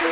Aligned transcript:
Hey 0.00 0.08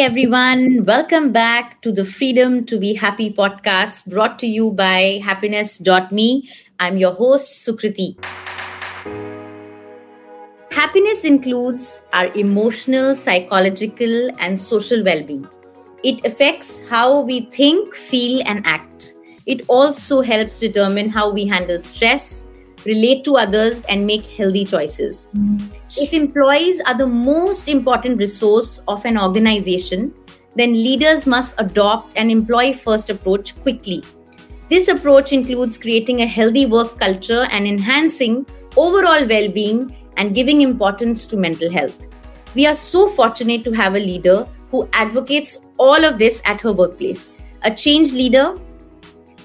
everyone, 0.00 0.86
welcome 0.86 1.32
back 1.32 1.82
to 1.82 1.92
the 1.92 2.06
Freedom 2.06 2.64
to 2.64 2.78
Be 2.78 2.94
Happy 2.94 3.30
podcast 3.30 4.06
brought 4.06 4.38
to 4.38 4.46
you 4.46 4.70
by 4.70 5.20
happiness.me. 5.22 6.48
I'm 6.80 6.96
your 6.96 7.12
host, 7.12 7.68
Sukriti. 7.68 8.16
Happiness 10.82 11.24
includes 11.24 12.04
our 12.12 12.26
emotional, 12.34 13.14
psychological, 13.14 14.30
and 14.40 14.60
social 14.60 15.04
well 15.04 15.22
being. 15.22 15.48
It 16.02 16.24
affects 16.24 16.80
how 16.88 17.20
we 17.20 17.42
think, 17.42 17.94
feel, 17.94 18.42
and 18.46 18.66
act. 18.66 19.14
It 19.46 19.62
also 19.68 20.22
helps 20.22 20.58
determine 20.58 21.08
how 21.08 21.30
we 21.30 21.46
handle 21.46 21.80
stress, 21.80 22.46
relate 22.84 23.22
to 23.26 23.36
others, 23.36 23.84
and 23.84 24.04
make 24.04 24.26
healthy 24.26 24.64
choices. 24.64 25.30
Mm-hmm. 25.36 25.72
If 25.98 26.12
employees 26.12 26.80
are 26.88 26.98
the 26.98 27.06
most 27.06 27.68
important 27.68 28.18
resource 28.18 28.80
of 28.88 29.04
an 29.04 29.16
organization, 29.16 30.12
then 30.56 30.72
leaders 30.72 31.28
must 31.28 31.54
adopt 31.58 32.18
an 32.18 32.28
employee 32.28 32.72
first 32.72 33.08
approach 33.08 33.54
quickly. 33.62 34.02
This 34.68 34.88
approach 34.88 35.32
includes 35.32 35.78
creating 35.78 36.22
a 36.22 36.26
healthy 36.26 36.66
work 36.66 36.98
culture 36.98 37.46
and 37.52 37.68
enhancing 37.68 38.44
overall 38.76 39.24
well 39.28 39.48
being 39.48 39.94
and 40.16 40.34
giving 40.34 40.60
importance 40.60 41.26
to 41.26 41.36
mental 41.36 41.70
health. 41.70 42.06
We 42.54 42.66
are 42.66 42.74
so 42.74 43.08
fortunate 43.08 43.64
to 43.64 43.72
have 43.72 43.94
a 43.94 43.98
leader 43.98 44.46
who 44.70 44.88
advocates 44.92 45.66
all 45.78 46.04
of 46.04 46.18
this 46.18 46.42
at 46.44 46.60
her 46.60 46.72
workplace 46.72 47.30
a 47.64 47.72
change 47.72 48.12
leader, 48.12 48.56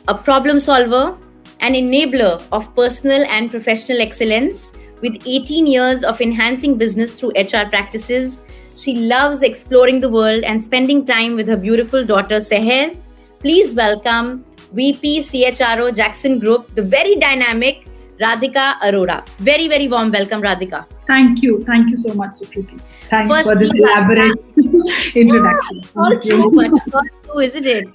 a 0.07 0.17
problem 0.17 0.59
solver, 0.59 1.15
an 1.59 1.73
enabler 1.73 2.43
of 2.51 2.73
personal 2.75 3.23
and 3.29 3.51
professional 3.51 4.01
excellence, 4.01 4.73
with 5.01 5.21
18 5.27 5.67
years 5.67 6.03
of 6.03 6.19
enhancing 6.21 6.77
business 6.77 7.11
through 7.11 7.29
HR 7.37 7.69
practices, 7.69 8.41
she 8.75 8.95
loves 8.95 9.43
exploring 9.43 9.99
the 9.99 10.09
world 10.09 10.43
and 10.43 10.63
spending 10.63 11.05
time 11.05 11.35
with 11.35 11.47
her 11.47 11.57
beautiful 11.57 12.03
daughter 12.03 12.37
Seher. 12.37 12.97
Please 13.39 13.75
welcome 13.75 14.43
VP 14.73 15.21
CHRO 15.21 15.95
Jakson 15.95 16.39
Group, 16.39 16.73
the 16.73 16.81
very 16.81 17.15
dynamic 17.15 17.87
Radhika 18.19 18.73
Arora. 18.79 19.25
Very, 19.37 19.67
very 19.67 19.87
warm 19.87 20.11
welcome, 20.11 20.41
Radhika. 20.41 20.85
Thank 21.05 21.41
you. 21.41 21.63
Thank 21.63 21.89
you 21.89 21.97
so 21.97 22.13
much, 22.13 22.31
Sukriti. 22.41 22.79
Thanks 23.09 23.33
First, 23.33 23.49
for 23.49 23.55
this 23.55 23.73
elaborate 23.73 24.39
introduction. 25.15 25.81
Yeah, 25.95 26.19
true, 26.23 26.51
but 26.51 27.03
true, 27.23 27.39
isn't 27.39 27.65
it? 27.65 27.87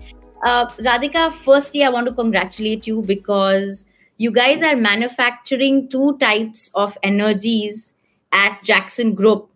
Uh, 0.45 0.67
Radhika, 0.79 1.33
firstly, 1.33 1.85
I 1.85 1.89
want 1.89 2.07
to 2.07 2.13
congratulate 2.13 2.87
you 2.87 3.03
because 3.03 3.85
you 4.17 4.31
guys 4.31 4.63
are 4.63 4.77
manufacturing 4.77 5.89
two 5.89 6.17
types 6.19 6.71
of 6.75 6.97
energies 7.03 7.95
at 8.33 8.63
Jakson 8.63 9.15
Group. 9.15 9.49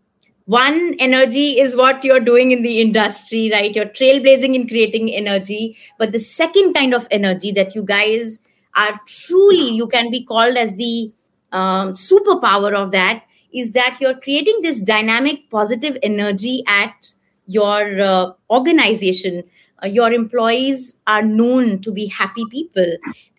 One 0.45 0.95
energy 1.01 1.59
is 1.59 1.75
what 1.75 2.05
you're 2.05 2.21
doing 2.21 2.53
in 2.53 2.63
the 2.63 2.81
industry, 2.81 3.51
right? 3.53 3.75
You're 3.75 3.87
trailblazing 3.87 4.55
in 4.55 4.69
creating 4.69 5.13
energy. 5.13 5.77
But 5.99 6.13
the 6.13 6.21
second 6.21 6.75
kind 6.75 6.95
of 6.95 7.09
energy 7.11 7.51
that 7.53 7.75
you 7.75 7.83
guys 7.83 8.39
are 8.77 9.01
truly, 9.07 9.71
you 9.71 9.87
can 9.89 10.11
be 10.11 10.25
called 10.25 10.57
as 10.57 10.73
the 10.75 11.11
um, 11.53 11.93
superpower 11.93 12.75
of 12.75 12.91
that, 12.93 13.25
is 13.53 13.73
that 13.73 13.97
you're 14.01 14.21
creating 14.21 14.61
this 14.63 14.81
dynamic, 14.83 15.49
positive 15.51 15.97
energy 16.03 16.63
at 16.67 17.13
your 17.47 18.01
uh, 18.01 18.33
organization. 18.51 19.43
Uh, 19.83 19.87
your 19.87 20.13
employees 20.13 20.97
are 21.07 21.23
known 21.23 21.81
to 21.81 21.93
be 21.93 22.07
happy 22.07 22.45
people. 22.51 22.97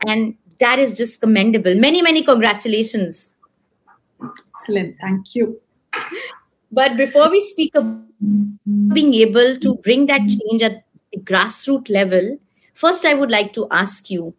And 0.07 0.35
that 0.59 0.79
is 0.79 0.97
just 0.97 1.21
commendable. 1.21 1.75
Many, 1.75 2.01
many 2.01 2.23
congratulations. 2.23 3.33
Excellent. 4.55 4.97
Thank 4.99 5.35
you. 5.35 5.61
But 6.71 6.97
before 6.97 7.29
we 7.29 7.41
speak 7.41 7.75
of 7.75 7.85
being 8.93 9.13
able 9.13 9.57
to 9.57 9.75
bring 9.75 10.07
that 10.07 10.21
change 10.21 10.61
at 10.61 10.83
the 11.11 11.19
grassroots 11.19 11.89
level, 11.89 12.39
first 12.73 13.05
I 13.05 13.13
would 13.13 13.29
like 13.29 13.53
to 13.53 13.67
ask 13.71 14.09
you. 14.09 14.33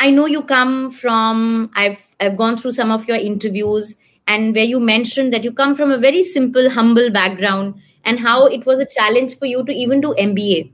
I 0.00 0.10
know 0.10 0.24
you 0.24 0.42
come 0.42 0.90
from, 0.90 1.70
I've 1.74 2.04
I've 2.20 2.36
gone 2.36 2.56
through 2.56 2.72
some 2.72 2.90
of 2.90 3.06
your 3.06 3.18
interviews 3.18 3.96
and 4.26 4.54
where 4.54 4.64
you 4.64 4.80
mentioned 4.80 5.32
that 5.34 5.44
you 5.44 5.52
come 5.52 5.76
from 5.76 5.92
a 5.92 5.98
very 5.98 6.22
simple, 6.22 6.70
humble 6.70 7.10
background 7.10 7.74
and 8.04 8.18
how 8.18 8.46
it 8.46 8.64
was 8.64 8.78
a 8.78 8.86
challenge 8.86 9.38
for 9.38 9.44
you 9.44 9.62
to 9.64 9.72
even 9.72 10.00
do 10.00 10.14
MBA. 10.18 10.72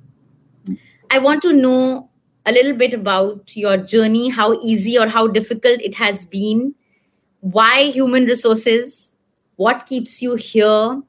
I 1.11 1.19
want 1.19 1.43
to 1.43 1.53
know 1.53 2.09
a 2.45 2.53
little 2.53 2.73
bit 2.73 2.95
about 2.95 3.57
your 3.57 3.77
journey, 3.77 4.29
how 4.29 4.61
easy 4.61 4.97
or 4.97 5.09
how 5.09 5.27
difficult 5.27 5.81
it 5.81 5.97
has 5.97 6.25
been, 6.25 6.75
why 7.41 7.91
human 7.91 8.27
resources, 8.27 9.13
what 9.57 9.87
keeps 9.87 10.23
you 10.23 10.37
here, 10.37 11.03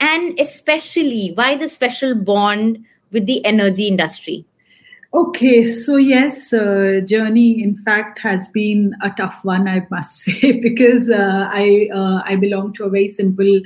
and 0.00 0.38
especially 0.38 1.32
why 1.34 1.56
the 1.56 1.70
special 1.70 2.14
bond 2.14 2.84
with 3.12 3.24
the 3.24 3.42
energy 3.46 3.88
industry. 3.88 4.44
Okay, 5.16 5.64
so 5.64 5.96
yes, 5.96 6.52
uh, 6.52 7.00
journey 7.06 7.62
in 7.62 7.78
fact 7.84 8.18
has 8.18 8.46
been 8.48 8.94
a 9.02 9.08
tough 9.08 9.42
one, 9.46 9.66
I 9.66 9.80
must 9.90 10.16
say, 10.24 10.60
because 10.60 11.08
uh, 11.08 11.48
I 11.50 11.88
uh, 11.90 12.20
I 12.26 12.36
belong 12.36 12.74
to 12.74 12.84
a 12.84 12.90
very 12.90 13.08
simple, 13.08 13.60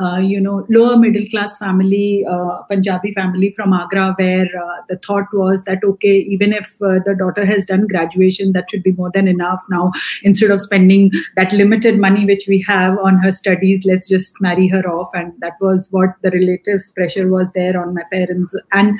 uh, 0.00 0.16
you 0.16 0.40
know, 0.40 0.66
lower 0.68 0.96
middle 0.96 1.24
class 1.30 1.56
family, 1.58 2.26
uh, 2.28 2.62
Punjabi 2.68 3.12
family 3.12 3.52
from 3.52 3.72
Agra, 3.72 4.14
where 4.18 4.46
uh, 4.46 4.82
the 4.88 4.96
thought 4.96 5.26
was 5.32 5.62
that 5.62 5.84
okay, 5.84 6.16
even 6.34 6.52
if 6.52 6.76
the 6.80 7.14
daughter 7.16 7.46
has 7.46 7.64
done 7.64 7.86
graduation, 7.86 8.50
that 8.54 8.68
should 8.68 8.82
be 8.82 8.90
more 8.90 9.12
than 9.14 9.28
enough. 9.28 9.62
Now, 9.70 9.92
instead 10.24 10.50
of 10.50 10.60
spending 10.60 11.12
that 11.36 11.52
limited 11.52 12.00
money 12.00 12.24
which 12.24 12.48
we 12.48 12.60
have 12.62 12.98
on 12.98 13.18
her 13.18 13.30
studies, 13.30 13.84
let's 13.84 14.08
just 14.08 14.40
marry 14.40 14.66
her 14.66 14.82
off, 14.88 15.10
and 15.14 15.32
that 15.38 15.52
was 15.60 15.86
what 15.92 16.16
the 16.22 16.32
relatives' 16.32 16.90
pressure 16.90 17.28
was 17.28 17.52
there 17.52 17.80
on 17.80 17.94
my 17.94 18.02
parents. 18.10 18.56
And 18.72 18.98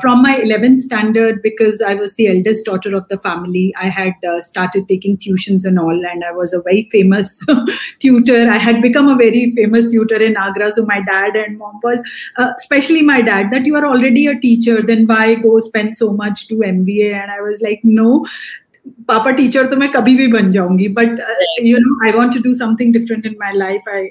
from 0.00 0.22
my 0.22 0.40
11th 0.40 0.80
standard 0.80 1.17
because 1.42 1.80
I 1.80 1.94
was 1.94 2.14
the 2.14 2.28
eldest 2.28 2.64
daughter 2.64 2.94
of 2.94 3.08
the 3.08 3.18
family. 3.18 3.74
I 3.76 3.88
had 3.88 4.14
uh, 4.28 4.40
started 4.40 4.88
taking 4.88 5.16
tuitions 5.16 5.64
and 5.64 5.78
all, 5.78 6.06
and 6.12 6.24
I 6.24 6.32
was 6.32 6.52
a 6.52 6.60
very 6.62 6.88
famous 6.92 7.44
tutor. 8.00 8.50
I 8.50 8.58
had 8.58 8.82
become 8.82 9.08
a 9.08 9.16
very 9.16 9.52
famous 9.54 9.88
tutor 9.90 10.16
in 10.16 10.36
Agra. 10.36 10.70
So 10.72 10.84
my 10.84 11.00
dad 11.00 11.36
and 11.36 11.58
mom 11.58 11.80
was, 11.82 12.02
uh, 12.36 12.52
especially 12.58 13.02
my 13.02 13.20
dad, 13.22 13.50
that 13.52 13.66
you 13.66 13.76
are 13.76 13.86
already 13.86 14.26
a 14.26 14.38
teacher, 14.38 14.82
then 14.82 15.06
why 15.06 15.34
go 15.34 15.58
spend 15.60 15.96
so 15.96 16.12
much 16.12 16.48
to 16.48 16.54
MBA? 16.56 17.12
And 17.14 17.30
I 17.30 17.40
was 17.40 17.60
like, 17.60 17.80
no, 17.82 18.26
पापा 19.07 19.31
teacher 19.31 19.65
तो 19.69 19.75
मैं 19.75 19.89
कभी 19.91 20.15
भी 20.15 20.27
बन 20.27 20.51
जाऊंगी 20.51 20.87
but 20.97 21.19
you 21.63 21.77
know 21.81 21.95
I 22.05 22.11
want 22.17 22.33
to 22.33 22.39
do 22.43 22.53
something 22.53 22.93
different 22.93 23.25
in 23.25 23.35
my 23.41 23.53
life 23.57 23.89
I 23.93 24.05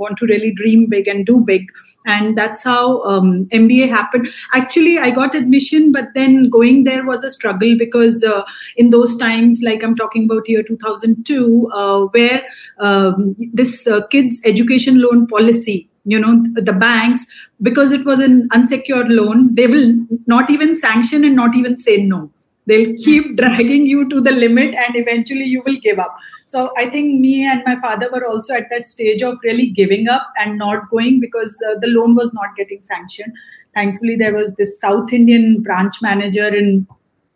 want 0.00 0.18
to 0.20 0.26
really 0.26 0.50
dream 0.60 0.84
big 0.90 1.08
and 1.08 1.24
do 1.26 1.38
big 1.50 1.70
and 2.12 2.38
that's 2.38 2.62
how 2.62 3.02
um, 3.12 3.26
mba 3.56 3.86
happened 3.88 4.28
actually 4.58 4.92
i 5.06 5.10
got 5.16 5.34
admission 5.38 5.90
but 5.96 6.06
then 6.14 6.36
going 6.54 6.84
there 6.84 7.02
was 7.08 7.24
a 7.24 7.30
struggle 7.30 7.74
because 7.82 8.22
uh, 8.24 8.42
in 8.76 8.90
those 8.90 9.16
times 9.16 9.60
like 9.62 9.82
i'm 9.88 9.96
talking 9.96 10.24
about 10.30 10.48
year 10.48 10.62
2002 10.62 11.70
uh, 11.80 12.00
where 12.16 12.40
um, 12.88 13.36
this 13.62 13.86
uh, 13.86 14.00
kids 14.14 14.40
education 14.52 15.02
loan 15.02 15.26
policy 15.34 15.76
you 16.04 16.18
know 16.18 16.34
the 16.70 16.72
banks 16.86 17.26
because 17.70 17.92
it 17.92 18.04
was 18.12 18.20
an 18.20 18.40
unsecured 18.60 19.14
loan 19.20 19.46
they 19.60 19.66
will 19.66 19.92
not 20.26 20.56
even 20.58 20.74
sanction 20.86 21.30
and 21.30 21.36
not 21.36 21.62
even 21.62 21.78
say 21.86 22.00
no 22.16 22.22
they'll 22.65 22.95
keep 22.97 23.35
dragging 23.41 23.85
you 23.85 24.07
to 24.09 24.21
the 24.21 24.31
limit 24.31 24.75
and 24.75 24.95
eventually 24.95 25.45
you 25.45 25.61
will 25.65 25.77
give 25.77 25.99
up. 25.99 26.15
So 26.45 26.71
i 26.77 26.89
think 26.89 27.19
me 27.19 27.45
and 27.45 27.61
my 27.65 27.79
father 27.81 28.09
were 28.11 28.25
also 28.25 28.53
at 28.53 28.69
that 28.69 28.87
stage 28.87 29.21
of 29.21 29.37
really 29.43 29.67
giving 29.67 30.07
up 30.07 30.27
and 30.37 30.57
not 30.57 30.89
going 30.89 31.19
because 31.19 31.57
uh, 31.69 31.75
the 31.79 31.87
loan 31.87 32.15
was 32.15 32.31
not 32.33 32.55
getting 32.55 32.81
sanctioned. 32.81 33.33
Thankfully 33.73 34.15
there 34.15 34.33
was 34.33 34.53
this 34.55 34.79
south 34.79 35.13
indian 35.13 35.61
branch 35.61 36.01
manager 36.01 36.55
in 36.55 36.87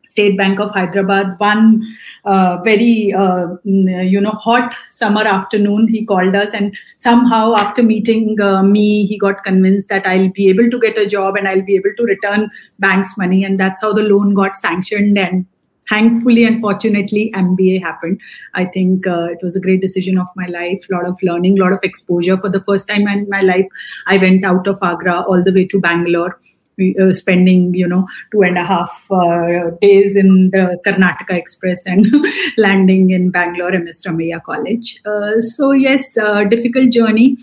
State 0.07 0.38
Bank 0.38 0.59
of 0.59 0.71
Hyderabad. 0.71 1.36
One 1.39 1.83
uh, 2.25 2.57
very 2.63 3.13
uh, 3.13 3.48
mm, 3.65 4.09
you 4.09 4.21
know 4.21 4.31
hot 4.31 4.74
summer 4.89 5.21
afternoon, 5.21 5.88
he 5.88 6.06
called 6.06 6.36
us, 6.36 6.54
and 6.54 6.75
somehow 6.98 7.56
after 7.56 7.83
meeting 7.83 8.39
uh, 8.42 8.63
me, 8.63 9.06
he 9.06 9.18
got 9.18 9.44
convinced 9.44 9.89
that 9.89 10.07
I'll 10.07 10.31
be 10.31 10.50
able 10.50 10.69
to 10.69 10.80
get 10.80 10.98
a 10.98 11.06
job 11.06 11.36
and 11.36 11.48
I'll 11.48 11.62
be 11.62 11.75
able 11.75 11.94
to 11.98 12.04
return 12.04 12.50
bank's 12.80 13.18
money, 13.18 13.44
and 13.44 13.59
that's 13.59 13.81
how 13.81 13.94
the 13.94 14.04
loan 14.04 14.33
got 14.33 14.57
sanctioned 14.57 15.18
and. 15.18 15.45
Thankfully 15.89 16.44
and 16.44 16.60
fortunately, 16.60 17.31
MBA 17.33 17.81
happened. 17.81 18.19
I 18.56 18.65
think 18.65 19.07
uh, 19.07 19.27
it 19.27 19.39
was 19.42 19.56
a 19.56 19.62
great 19.62 19.80
decision 19.80 20.18
of 20.18 20.27
my 20.36 20.45
life. 20.48 20.86
A 20.89 20.94
lot 20.94 21.06
of 21.06 21.18
learning, 21.24 21.57
a 21.57 21.63
lot 21.63 21.71
of 21.71 21.80
exposure. 21.81 22.36
For 22.36 22.50
the 22.50 22.60
first 22.60 22.89
time 22.89 23.07
in 23.07 23.30
my 23.30 23.39
life, 23.39 23.65
I 24.06 24.18
went 24.18 24.44
out 24.44 24.68
of 24.68 24.80
Agra 24.81 25.21
all 25.21 25.42
the 25.42 25.53
way 25.53 25.65
to 25.68 25.80
Bangalore 25.80 26.38
uh, 26.79 27.12
spending 27.12 27.74
you 27.74 27.88
know 27.88 28.06
two 28.31 28.41
and 28.41 28.57
a 28.57 28.63
half 28.63 29.07
uh, 29.12 29.71
days 29.81 30.15
in 30.15 30.51
the 30.51 30.79
Karnataka 30.85 31.31
Express 31.38 31.85
and 31.85 32.06
landing 32.57 33.09
in 33.12 33.31
Bangalore 33.31 33.71
MS 33.71 34.03
Ramaiah 34.06 34.44
College. 34.44 35.00
Uh, 35.06 35.39
so 35.39 35.71
yes, 35.71 36.18
a 36.18 36.45
difficult 36.45 36.91
journey. 36.91 37.38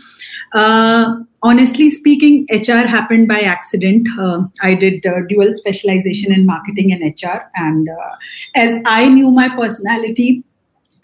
Uh, 0.52 1.16
honestly 1.42 1.90
speaking, 1.90 2.46
HR 2.48 2.86
happened 2.86 3.26
by 3.26 3.40
accident. 3.40 4.06
Uh, 4.18 4.44
I 4.62 4.74
did 4.74 5.04
uh, 5.04 5.22
dual 5.28 5.54
specialization 5.56 6.32
in 6.32 6.46
marketing 6.46 6.92
and 6.92 7.02
HR, 7.02 7.50
and 7.56 7.88
as 8.54 8.80
I 8.86 9.08
knew 9.08 9.32
my 9.32 9.48
personality, 9.48 10.44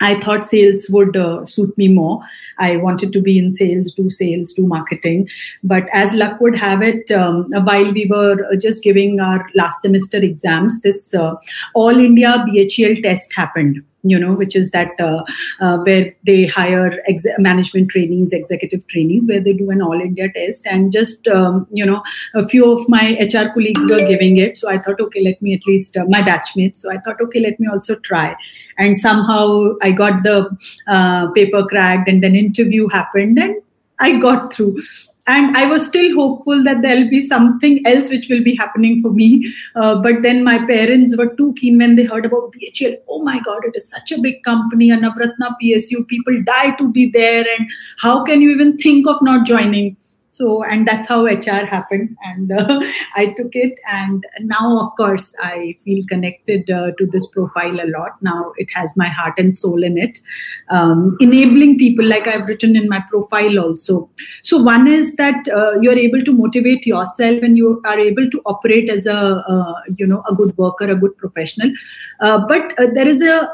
I 0.00 0.18
thought 0.20 0.44
sales 0.44 0.88
would 0.90 1.16
uh, 1.16 1.44
suit 1.44 1.76
me 1.76 1.88
more. 1.88 2.22
I 2.58 2.76
wanted 2.76 3.12
to 3.12 3.20
be 3.20 3.38
in 3.38 3.52
sales, 3.52 3.92
do 3.92 4.10
sales, 4.10 4.52
do 4.52 4.66
marketing. 4.66 5.28
But 5.62 5.84
as 5.92 6.14
luck 6.14 6.40
would 6.40 6.56
have 6.58 6.82
it, 6.82 7.10
um, 7.10 7.50
while 7.64 7.92
we 7.92 8.06
were 8.06 8.56
just 8.56 8.82
giving 8.82 9.20
our 9.20 9.46
last 9.54 9.82
semester 9.82 10.18
exams, 10.18 10.80
this 10.80 11.14
uh, 11.14 11.34
All 11.74 11.98
India 11.98 12.44
BHEL 12.46 13.02
test 13.02 13.32
happened 13.34 13.82
you 14.02 14.18
know, 14.18 14.32
which 14.32 14.56
is 14.56 14.70
that 14.70 14.98
uh, 14.98 15.22
uh, 15.60 15.78
where 15.78 16.14
they 16.24 16.46
hire 16.46 16.98
ex- 17.06 17.24
management 17.38 17.90
trainees, 17.90 18.32
executive 18.32 18.86
trainees, 18.86 19.26
where 19.28 19.40
they 19.40 19.52
do 19.52 19.70
an 19.70 19.82
all 19.82 20.00
India 20.00 20.30
test. 20.32 20.66
And 20.66 20.92
just, 20.92 21.28
um, 21.28 21.66
you 21.70 21.84
know, 21.84 22.02
a 22.34 22.48
few 22.48 22.72
of 22.72 22.88
my 22.88 23.18
HR 23.20 23.52
colleagues 23.52 23.80
were 23.90 23.98
giving 23.98 24.38
it. 24.38 24.56
So 24.56 24.70
I 24.70 24.78
thought, 24.78 25.00
okay, 25.00 25.22
let 25.22 25.40
me 25.42 25.54
at 25.54 25.66
least, 25.66 25.96
uh, 25.96 26.04
my 26.08 26.22
batchmates. 26.22 26.78
So 26.78 26.90
I 26.90 26.98
thought, 26.98 27.20
okay, 27.20 27.40
let 27.40 27.60
me 27.60 27.68
also 27.68 27.96
try. 27.96 28.36
And 28.80 28.98
somehow 28.98 29.74
I 29.82 29.90
got 29.90 30.22
the 30.24 30.36
uh, 30.88 31.30
paper 31.32 31.64
cracked, 31.66 32.08
and 32.08 32.24
then 32.24 32.34
interview 32.34 32.88
happened, 32.88 33.38
and 33.38 33.62
I 34.00 34.18
got 34.18 34.52
through. 34.52 34.80
And 35.26 35.56
i 35.56 35.64
was 35.70 35.86
still 35.86 36.14
hopeful 36.14 36.62
that 36.64 36.80
there'll 36.82 37.10
be 37.10 37.20
something 37.24 37.74
else 37.90 38.08
which 38.12 38.28
will 38.30 38.42
be 38.42 38.54
happening 38.56 39.02
for 39.02 39.10
me. 39.10 39.28
Uh, 39.76 39.94
but 40.06 40.22
then 40.22 40.42
my 40.42 40.58
parents 40.70 41.16
were 41.16 41.28
too 41.40 41.52
keen 41.58 41.78
when 41.78 41.94
they 41.96 42.04
heard 42.04 42.26
about 42.26 42.54
BHEL 42.54 42.96
oh 43.08 43.22
my 43.22 43.38
god 43.48 43.64
it 43.64 43.76
is 43.76 43.88
such 43.88 44.12
a 44.12 44.20
big 44.20 44.42
company 44.42 44.90
a 44.90 44.96
navratna 44.96 45.50
psu 45.62 46.06
people 46.08 46.42
die 46.50 46.70
to 46.82 46.90
be 46.98 47.10
there 47.10 47.44
and 47.54 47.68
how 47.98 48.24
can 48.24 48.42
you 48.46 48.50
even 48.50 48.76
think 48.78 49.06
of 49.06 49.22
not 49.22 49.46
joining 49.46 49.96
so 50.30 50.62
and 50.62 50.86
that's 50.86 51.08
how 51.08 51.24
hr 51.24 51.64
happened. 51.66 52.16
And 52.24 52.52
uh, 52.52 52.80
i 53.16 53.26
took 53.36 53.54
it. 53.54 53.78
And 53.90 54.24
now 54.40 54.86
of 54.86 54.96
course 54.96 55.34
i 55.40 55.76
feel 55.84 56.04
connected 56.08 56.70
uh, 56.70 56.92
to 56.98 57.06
this 57.06 57.26
profile 57.26 57.80
a 57.80 57.88
lot. 57.90 58.22
Now 58.22 58.52
it 58.56 58.68
has 58.74 58.96
my 58.96 59.08
heart 59.08 59.38
and 59.38 59.56
soul 59.56 59.82
in 59.82 59.98
it. 59.98 60.20
Um, 60.68 61.16
enabling 61.20 61.78
people 61.78 62.04
like 62.04 62.26
i've 62.26 62.48
written 62.48 62.76
in 62.76 62.88
my 62.88 63.02
profile 63.10 63.58
also. 63.58 64.08
So 64.42 64.58
one 64.58 64.86
is 64.86 65.14
that 65.16 65.48
uh, 65.48 65.80
you're 65.80 65.98
able 65.98 66.22
to 66.22 66.32
motivate 66.32 66.86
yourself 66.86 67.42
and 67.42 67.56
you 67.56 67.80
are 67.84 67.98
able 67.98 68.30
to 68.30 68.42
operate 68.46 68.88
as 68.88 69.06
a 69.06 69.16
uh, 69.16 69.74
you 69.96 70.06
know 70.06 70.22
a 70.30 70.34
good 70.34 70.56
worker 70.56 70.90
a 70.90 70.96
good 70.96 71.16
professional. 71.18 71.72
Uh, 72.20 72.38
but 72.46 72.78
uh, 72.78 72.86
there 72.94 73.08
is 73.08 73.20
a 73.20 73.50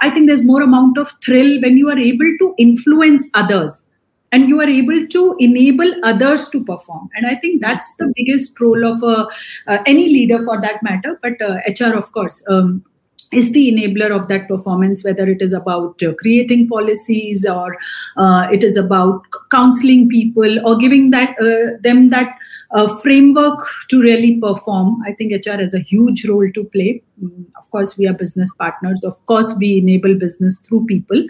I 0.00 0.10
think 0.10 0.26
there's 0.26 0.44
more 0.44 0.62
amount 0.62 0.98
of 0.98 1.12
thrill 1.22 1.60
when 1.60 1.76
you 1.76 1.88
are 1.88 1.98
able 1.98 2.36
to 2.40 2.54
influence 2.58 3.28
others 3.34 3.84
and 4.32 4.48
you 4.48 4.60
are 4.60 4.68
able 4.68 5.06
to 5.08 5.36
enable 5.38 5.92
others 6.04 6.48
to 6.50 6.64
perform. 6.64 7.08
And 7.14 7.26
i 7.26 7.34
think 7.34 7.62
that's 7.62 7.94
the 7.96 8.12
biggest 8.16 8.60
role 8.60 8.84
of 8.84 9.02
a, 9.02 9.26
uh, 9.66 9.82
any 9.86 10.06
leader 10.06 10.44
for 10.44 10.60
that 10.60 10.82
matter. 10.82 11.18
But 11.22 11.40
uh, 11.42 11.58
hr 11.78 11.96
of 11.96 12.12
course 12.12 12.42
um, 12.48 12.84
is 13.32 13.52
the 13.52 13.70
enabler 13.70 14.10
of 14.10 14.28
that 14.28 14.48
performance 14.48 15.04
whether 15.04 15.26
it 15.28 15.40
is 15.40 15.52
about 15.52 16.02
uh, 16.02 16.12
creating 16.14 16.68
policies 16.68 17.46
or 17.46 17.76
uh, 18.16 18.48
it 18.52 18.64
is 18.64 18.76
about 18.76 19.22
counseling 19.52 20.08
people 20.08 20.66
or 20.66 20.76
giving 20.76 21.10
that 21.10 21.36
uh, 21.40 21.78
them 21.80 22.10
that 22.10 22.36
uh, 22.72 22.86
framework 22.98 23.66
to 23.88 24.00
really 24.00 24.38
perform. 24.40 25.02
I 25.06 25.12
think 25.12 25.32
hr 25.44 25.60
has 25.60 25.74
a 25.74 25.80
huge 25.80 26.24
role 26.26 26.48
to 26.54 26.64
play. 26.64 27.02
Mm, 27.22 27.46
of 27.58 27.70
course 27.70 27.96
we 27.98 28.06
are 28.06 28.12
business 28.12 28.50
partners. 28.58 29.04
Of 29.04 29.14
course 29.26 29.54
we 29.58 29.78
enable 29.78 30.14
business 30.14 30.58
through 30.58 30.86
people 30.86 31.22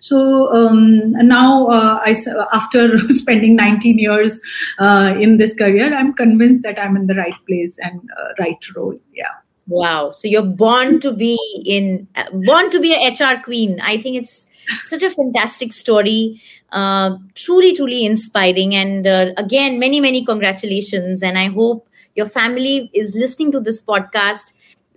so 0.00 0.52
um, 0.54 1.12
now 1.12 1.66
uh, 1.68 1.98
I, 2.04 2.16
after 2.52 2.98
spending 3.08 3.56
19 3.56 3.98
years 3.98 4.40
uh, 4.78 5.14
in 5.20 5.38
this 5.38 5.54
career 5.54 5.94
i'm 5.94 6.14
convinced 6.14 6.62
that 6.62 6.78
i'm 6.78 6.96
in 6.96 7.06
the 7.06 7.14
right 7.14 7.46
place 7.46 7.78
and 7.80 8.00
right 8.38 8.58
role 8.76 8.98
yeah 9.12 9.34
Wow. 9.66 10.10
So 10.10 10.28
you're 10.28 10.42
born 10.42 11.00
to 11.00 11.12
be 11.12 11.38
in, 11.64 12.06
born 12.32 12.70
to 12.70 12.80
be 12.80 12.92
a 12.92 13.10
HR 13.10 13.42
queen. 13.42 13.80
I 13.80 13.96
think 13.96 14.16
it's 14.16 14.46
such 14.82 15.02
a 15.02 15.10
fantastic 15.10 15.72
story. 15.72 16.42
Uh, 16.70 17.16
truly, 17.34 17.74
truly 17.74 18.04
inspiring. 18.04 18.74
And 18.74 19.06
uh, 19.06 19.32
again, 19.36 19.78
many, 19.78 20.00
many 20.00 20.24
congratulations. 20.24 21.22
And 21.22 21.38
I 21.38 21.48
hope 21.48 21.88
your 22.14 22.26
family 22.26 22.90
is 22.92 23.14
listening 23.14 23.52
to 23.52 23.60
this 23.60 23.80
podcast. 23.80 24.52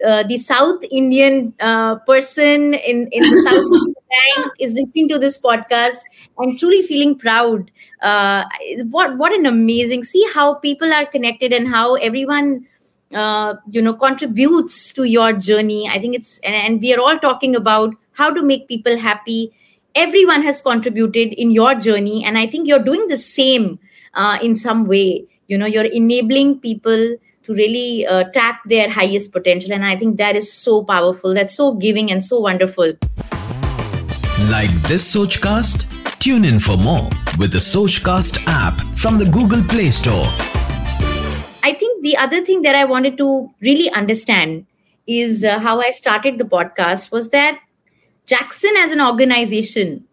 Uh, 0.05 0.21
the 0.23 0.37
South 0.37 0.83
Indian 0.91 1.53
uh, 1.59 1.95
person 1.95 2.75
in, 2.75 3.07
in 3.11 3.23
the 3.23 3.49
South 3.49 3.95
Bank 4.37 4.51
is 4.59 4.73
listening 4.73 5.09
to 5.09 5.17
this 5.17 5.39
podcast 5.39 5.97
and 6.37 6.57
truly 6.57 6.83
feeling 6.83 7.17
proud. 7.17 7.71
Uh, 8.01 8.43
what 8.91 9.17
what 9.17 9.33
an 9.33 9.47
amazing 9.47 10.03
see 10.03 10.23
how 10.33 10.53
people 10.53 10.93
are 10.93 11.05
connected 11.07 11.51
and 11.51 11.67
how 11.67 11.95
everyone 11.95 12.65
uh, 13.13 13.55
you 13.71 13.81
know 13.81 13.93
contributes 13.93 14.93
to 14.93 15.05
your 15.05 15.33
journey. 15.33 15.87
I 15.89 15.97
think 15.97 16.15
it's 16.15 16.39
and, 16.39 16.53
and, 16.53 16.81
we 16.81 16.93
are 16.93 16.99
all 16.99 17.17
talking 17.17 17.55
about 17.55 17.95
how 18.11 18.31
to 18.31 18.43
make 18.43 18.67
people 18.67 18.97
happy. 18.97 19.51
Everyone 19.95 20.43
has 20.43 20.61
contributed 20.61 21.33
in 21.33 21.49
your 21.49 21.73
journey 21.73 22.23
and 22.23 22.37
i 22.37 22.45
think 22.45 22.67
you're 22.67 22.87
doing 22.87 23.07
the 23.07 23.17
same 23.17 23.79
uh, 24.13 24.37
in 24.43 24.55
some 24.55 24.85
way. 24.85 25.25
You 25.47 25.57
know 25.57 25.65
you're 25.65 25.85
enabling 25.85 26.59
people 26.59 27.17
to 27.47 27.53
really 27.53 28.05
uh, 28.05 28.25
tap 28.25 28.59
their 28.65 28.89
highest 28.89 29.31
potential. 29.31 29.73
And 29.73 29.85
i 29.85 29.95
think 29.95 30.17
that 30.17 30.35
is 30.35 30.51
so 30.51 30.83
powerful. 30.83 31.33
That's 31.33 31.55
so 31.55 31.73
giving 31.73 32.11
and 32.11 32.23
so 32.23 32.39
wonderful. 32.39 32.93
Like 34.51 34.71
this 34.91 35.15
sochcast? 35.15 35.85
Tune 36.19 36.43
in 36.43 36.59
for 36.59 36.77
more 36.77 37.09
with 37.39 37.53
the 37.53 37.59
sochcast 37.59 38.43
app 38.47 38.81
from 38.97 39.17
the 39.17 39.25
google 39.25 39.63
play 39.63 39.91
store. 39.91 40.27
I 41.63 41.73
think 41.79 42.03
the 42.03 42.17
other 42.17 42.43
thing 42.43 42.63
that 42.63 42.75
I 42.75 42.83
wanted 42.83 43.17
to 43.17 43.49
really 43.61 43.89
understand 43.91 44.65
is 45.05 45.45
uh, 45.45 45.59
how 45.59 45.79
I 45.79 45.91
started 45.91 46.37
the 46.37 46.43
podcast 46.43 47.11
was 47.13 47.29
that 47.29 47.59
Jakson 48.25 48.75
as 48.77 48.91
an 48.91 48.99
organization 48.99 50.03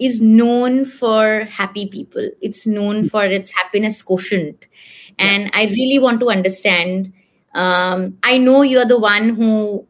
is 0.00 0.20
known 0.20 0.84
for 0.84 1.44
happy 1.44 1.86
people. 1.86 2.28
It's 2.40 2.66
known 2.66 3.08
for 3.08 3.24
its 3.24 3.52
happiness 3.52 4.02
quotient. 4.02 4.66
And 5.18 5.50
I 5.54 5.64
really 5.64 5.98
want 5.98 6.20
to 6.20 6.30
understand. 6.30 7.12
Um, 7.54 8.18
I 8.22 8.38
know 8.38 8.62
you're 8.62 8.84
the 8.84 8.98
one 8.98 9.30
who, 9.30 9.86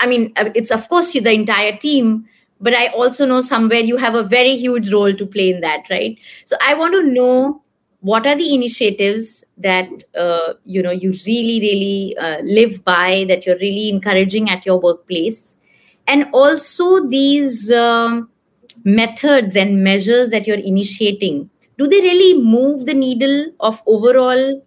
I 0.00 0.06
mean, 0.06 0.32
uh, 0.36 0.50
it's 0.54 0.70
of 0.70 0.88
course 0.88 1.14
you, 1.14 1.20
the 1.20 1.32
entire 1.32 1.76
team, 1.76 2.26
but 2.60 2.74
I 2.74 2.88
also 2.88 3.26
know 3.26 3.40
somewhere 3.40 3.80
you 3.80 3.96
have 3.96 4.14
a 4.14 4.22
very 4.22 4.56
huge 4.56 4.92
role 4.92 5.12
to 5.12 5.26
play 5.26 5.50
in 5.50 5.60
that, 5.60 5.84
right? 5.90 6.18
So 6.44 6.56
I 6.66 6.74
want 6.74 6.94
to 6.94 7.02
know 7.02 7.62
what 8.04 8.26
are 8.26 8.36
the 8.36 8.54
initiatives 8.54 9.44
that 9.56 9.88
uh, 10.14 10.52
you 10.66 10.82
know 10.82 10.90
you 10.90 11.12
really 11.26 11.58
really 11.60 12.16
uh, 12.18 12.38
live 12.42 12.84
by 12.84 13.24
that 13.28 13.46
you're 13.46 13.58
really 13.58 13.88
encouraging 13.88 14.50
at 14.50 14.66
your 14.66 14.78
workplace 14.78 15.56
and 16.06 16.28
also 16.34 17.06
these 17.08 17.70
um, 17.72 18.28
methods 18.84 19.56
and 19.56 19.82
measures 19.82 20.28
that 20.28 20.46
you're 20.46 20.58
initiating 20.58 21.48
do 21.78 21.86
they 21.86 22.00
really 22.00 22.42
move 22.42 22.86
the 22.86 22.94
needle 22.94 23.46
of 23.60 23.82
overall 23.86 24.62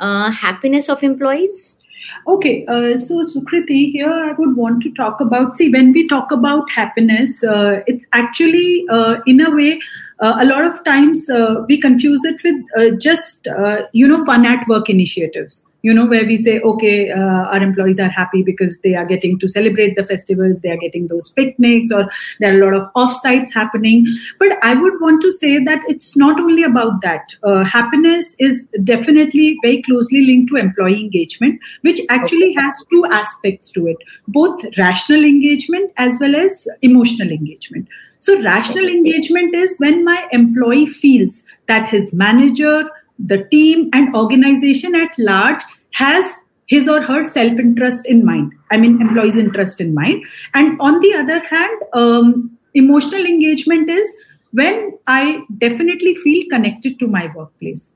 uh, 0.00 0.30
happiness 0.30 0.88
of 0.88 1.02
employees 1.02 1.78
Okay, 2.26 2.64
uh, 2.66 2.96
so 2.96 3.22
Sukriti, 3.22 3.90
here 3.92 4.10
I 4.10 4.32
would 4.32 4.56
want 4.56 4.82
to 4.82 4.92
talk 4.92 5.20
about. 5.20 5.56
See, 5.56 5.70
when 5.70 5.92
we 5.92 6.08
talk 6.08 6.30
about 6.30 6.70
happiness, 6.70 7.42
uh, 7.44 7.80
it's 7.86 8.06
actually 8.12 8.86
uh, 8.90 9.16
in 9.26 9.40
a 9.40 9.50
way 9.54 9.80
uh, 10.20 10.38
a 10.40 10.44
lot 10.44 10.64
of 10.64 10.82
times 10.84 11.28
uh, 11.30 11.64
we 11.68 11.80
confuse 11.80 12.24
it 12.24 12.40
with 12.44 13.00
just 13.00 13.48
you 13.92 14.06
know 14.06 14.24
fun 14.24 14.46
at 14.46 14.66
work 14.68 14.90
initiatives 14.90 15.64
you 15.82 15.94
know 15.94 16.06
where 16.06 16.24
we 16.26 16.36
say 16.36 16.58
okay 16.60 17.10
uh, 17.10 17.42
our 17.52 17.62
employees 17.62 18.00
are 18.00 18.08
happy 18.08 18.42
because 18.42 18.80
they 18.80 18.94
are 18.94 19.04
getting 19.06 19.38
to 19.38 19.48
celebrate 19.48 19.94
the 19.96 20.04
festivals 20.04 20.60
they 20.60 20.70
are 20.70 20.76
getting 20.76 21.06
those 21.06 21.28
picnics 21.30 21.90
or 21.92 22.08
there 22.40 22.52
are 22.52 22.60
a 22.60 22.64
lot 22.64 22.74
of 22.74 22.92
offsites 22.94 23.52
happening. 23.54 24.04
But 24.38 24.52
i 24.62 24.74
would 24.74 25.00
want 25.00 25.22
to 25.22 25.32
say 25.32 25.58
that 25.64 25.82
it's 25.88 26.16
not 26.16 26.40
only 26.40 26.62
about 26.62 27.00
that. 27.02 27.34
Uh, 27.42 27.64
happiness 27.64 28.34
is 28.38 28.64
definitely 28.84 29.58
very 29.62 29.82
closely 29.82 30.24
linked 30.26 30.50
to 30.50 30.56
employee 30.56 31.00
engagement 31.00 31.60
which 31.82 32.00
actually 32.08 32.52
has 32.54 32.84
two 32.90 33.04
aspects 33.10 33.70
to 33.72 33.86
it 33.86 33.96
both 34.26 34.64
rational 34.76 35.24
engagement 35.24 35.92
as 35.96 36.16
well 36.20 36.34
as 36.36 36.66
emotional 36.82 37.30
engagement. 37.30 37.88
So, 38.20 38.40
rational 38.42 38.86
engagement 38.86 39.54
is 39.54 39.76
when 39.78 40.04
my 40.04 40.26
employee 40.32 40.86
feels 40.86 41.44
that 41.68 41.88
his 41.88 42.12
manager, 42.12 42.84
the 43.18 43.44
team, 43.50 43.90
and 43.92 44.14
organization 44.14 44.94
at 44.94 45.10
large 45.18 45.62
has 45.92 46.36
his 46.66 46.88
or 46.88 47.02
her 47.02 47.24
self 47.24 47.58
interest 47.58 48.06
in 48.06 48.24
mind. 48.24 48.52
I 48.70 48.76
mean, 48.76 49.00
employees' 49.00 49.36
interest 49.36 49.80
in 49.80 49.94
mind. 49.94 50.24
And 50.54 50.80
on 50.80 51.00
the 51.00 51.14
other 51.14 51.40
hand, 51.46 51.82
um, 51.94 52.58
emotional 52.74 53.24
engagement 53.24 53.88
is 53.88 54.16
when 54.52 54.98
I 55.06 55.42
definitely 55.58 56.14
feel 56.14 56.46
connected 56.50 56.98
to 57.00 57.06
my 57.06 57.30
workplace. 57.34 57.90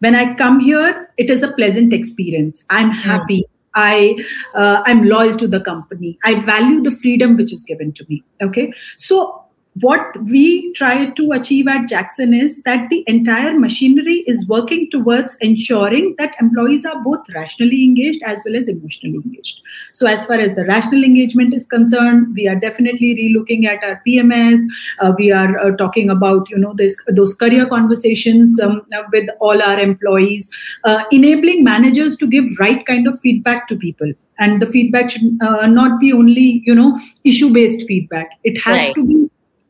When 0.00 0.16
i 0.16 0.34
come 0.34 0.58
here 0.58 1.10
it 1.16 1.30
is 1.30 1.42
a 1.42 1.52
pleasant 1.52 1.92
experience. 1.92 2.64
I'm 2.70 2.90
happy. 2.90 3.44
I 3.74 4.16
uh, 4.54 4.82
i'm 4.84 5.04
loyal 5.04 5.36
to 5.36 5.46
the 5.46 5.60
company. 5.60 6.18
I 6.24 6.34
value 6.40 6.82
the 6.82 6.90
freedom 6.90 7.36
which 7.36 7.52
is 7.52 7.62
given 7.62 7.92
to 7.92 8.06
me. 8.08 8.24
Okay? 8.42 8.72
So 8.96 9.44
what 9.80 10.14
we 10.24 10.72
try 10.74 11.06
to 11.06 11.32
achieve 11.32 11.66
at 11.66 11.88
Jakson 11.88 12.34
is 12.34 12.60
that 12.62 12.90
the 12.90 13.02
entire 13.06 13.58
machinery 13.58 14.22
is 14.26 14.46
working 14.46 14.90
towards 14.90 15.36
ensuring 15.40 16.14
that 16.18 16.36
employees 16.40 16.84
are 16.84 17.02
both 17.02 17.20
rationally 17.34 17.82
engaged 17.82 18.22
as 18.22 18.42
well 18.44 18.54
as 18.54 18.68
emotionally 18.68 19.16
engaged. 19.24 19.60
So, 19.92 20.06
as 20.06 20.26
far 20.26 20.36
as 20.36 20.54
the 20.54 20.66
rational 20.66 21.02
engagement 21.02 21.54
is 21.54 21.66
concerned, 21.66 22.34
we 22.34 22.46
are 22.48 22.54
definitely 22.54 23.16
relooking 23.16 23.64
at 23.64 23.82
our 23.82 24.02
PMS. 24.06 24.60
Uh, 25.00 25.12
we 25.16 25.32
are 25.32 25.58
uh, 25.58 25.74
talking 25.76 26.10
about 26.10 26.50
you 26.50 26.58
know 26.58 26.74
this 26.74 26.96
those 27.08 27.34
career 27.34 27.66
conversations 27.66 28.60
um, 28.60 28.82
with 29.10 29.30
all 29.40 29.62
our 29.62 29.80
employees, 29.80 30.50
uh, 30.84 31.04
enabling 31.10 31.64
managers 31.64 32.16
to 32.18 32.26
give 32.26 32.44
right 32.58 32.84
kind 32.84 33.08
of 33.08 33.18
feedback 33.20 33.68
to 33.68 33.76
people 33.76 34.12
and 34.38 34.60
the 34.60 34.66
feedback 34.66 35.10
should 35.10 35.38
uh, 35.42 35.66
not 35.66 36.00
be 36.00 36.12
only 36.12 36.62
you 36.66 36.74
know 36.74 36.98
issue 37.24 37.52
based 37.52 37.86
feedback 37.86 38.30
it 38.44 38.58
has 38.62 38.78
right. 38.78 38.94
to 38.94 39.04
be 39.04 39.28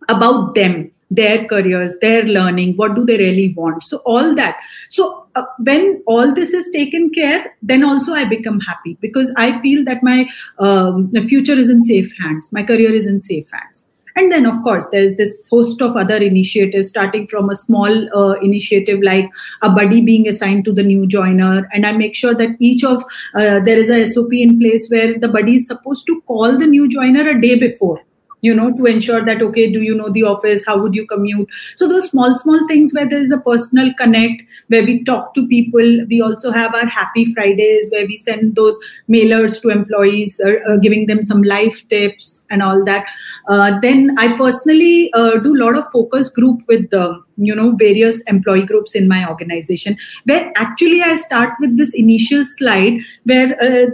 about 0.09 0.54
them 0.54 0.90
their 1.12 1.44
careers 1.44 1.94
their 2.00 2.25
learning 2.25 2.75
what 2.76 2.94
do 2.94 3.04
they 3.04 3.18
really 3.18 3.52
want? 3.54 3.82
So 3.82 3.99
all 3.99 4.35
that. 4.35 4.59
So 4.88 5.26
uh, 5.35 5.44
when 5.59 6.02
all 6.06 6.35
this 6.35 6.52
is 6.52 6.68
taken 6.73 7.11
care 7.11 7.54
then 7.62 7.85
also 7.85 8.12
i 8.12 8.25
become 8.25 8.61
happy 8.61 8.99
because 9.00 9.32
i 9.37 9.47
feel 9.61 9.85
that 9.85 10.02
my 10.02 10.28
um, 10.59 11.11
future 11.28 11.59
is 11.59 11.71
in 11.71 11.82
safe 11.82 12.12
hands 12.18 12.52
my 12.52 12.62
career 12.62 12.92
is 12.92 13.06
in 13.06 13.21
safe 13.21 13.50
hands. 13.52 13.87
And 14.14 14.30
then 14.30 14.44
of 14.44 14.62
course 14.62 14.87
there's 14.92 15.14
this 15.16 15.49
host 15.50 15.80
of 15.80 15.97
other 15.97 16.16
initiatives 16.16 16.88
starting 16.88 17.26
from 17.28 17.49
a 17.49 17.56
small 17.56 18.18
uh, 18.18 18.35
initiative 18.40 19.00
like 19.02 19.30
a 19.62 19.71
buddy 19.71 20.02
being 20.02 20.28
assigned 20.28 20.66
to 20.66 20.73
the 20.73 20.82
new 20.82 21.06
joiner. 21.06 21.66
And 21.73 21.87
i 21.87 21.92
make 21.92 22.14
sure 22.14 22.35
that 22.35 22.56
each 22.59 22.85
of 22.85 23.02
uh, 23.35 23.61
there 23.61 23.78
is 23.78 23.90
a 23.90 24.04
sop 24.04 24.32
in 24.32 24.59
place 24.59 24.88
where 24.88 25.18
the 25.18 25.28
buddy 25.28 25.56
is 25.56 25.66
supposed 25.66 26.06
to 26.09 26.21
call 26.23 26.59
the 26.59 26.66
new 26.66 26.88
joiner 26.88 27.28
a 27.28 27.40
day 27.40 27.59
before 27.59 28.00
you 28.42 28.54
know 28.54 28.70
to 28.76 28.87
ensure 28.87 29.25
that 29.25 29.40
okay 29.40 29.70
do 29.72 29.82
you 29.82 29.94
know 29.94 30.11
the 30.11 30.25
office? 30.25 30.64
How 30.66 30.78
would 30.80 30.94
you 30.94 31.06
commute? 31.06 31.49
So 31.76 31.88
those 31.88 32.11
small 32.11 32.37
small 32.37 32.66
things 32.68 32.92
where 32.92 33.08
there 33.08 33.20
is 33.20 33.32
a 33.32 33.40
personal 33.40 33.92
connect 33.99 34.42
where 34.68 34.84
we 34.84 35.02
talk 35.04 35.34
to 35.34 35.46
people 35.49 36.06
we 36.08 36.20
also 36.20 36.52
have 36.52 36.75
our 36.75 36.87
happy 36.87 37.25
fridays 37.32 37.90
where 37.90 38.06
we 38.06 38.16
send 38.16 38.54
those 38.56 38.78
mailers 39.08 39.61
to 39.62 39.70
employees 39.70 40.40
uh, 40.44 40.54
uh, 40.68 40.76
giving 40.76 41.06
them 41.06 41.22
some 41.22 41.42
life 41.42 41.88
tips 41.88 42.44
and 42.50 42.62
all 42.62 42.84
that. 42.84 43.06
Uh, 43.49 43.78
then 43.80 44.14
i 44.18 44.37
personally 44.37 45.11
uh, 45.14 45.38
do 45.38 45.56
a 45.56 45.61
lot 45.64 45.76
of 45.76 45.84
focus 45.92 46.28
group 46.28 46.61
with 46.68 46.88
the 46.90 47.22
you 47.37 47.54
know 47.54 47.72
various 47.76 48.20
employee 48.22 48.64
groups 48.64 48.94
in 48.94 49.08
my 49.08 49.26
organization 49.28 49.96
where 50.25 50.52
actually 50.56 51.02
i 51.02 51.16
start 51.16 51.50
with 51.61 51.76
this 51.76 51.94
initial 51.94 52.44
slide 52.56 52.99
where 53.25 53.52
uh, 53.61 53.87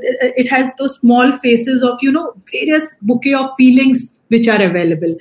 it 0.43 0.49
has 0.49 0.71
those 0.79 0.95
small 0.97 1.33
faces 1.33 1.83
of 1.83 1.99
you 2.03 2.13
know 2.13 2.35
various 2.53 2.95
bouquet 3.03 3.35
of 3.35 3.51
feelings 3.57 4.13
which 4.29 4.49
are 4.49 4.63
available. 4.63 5.17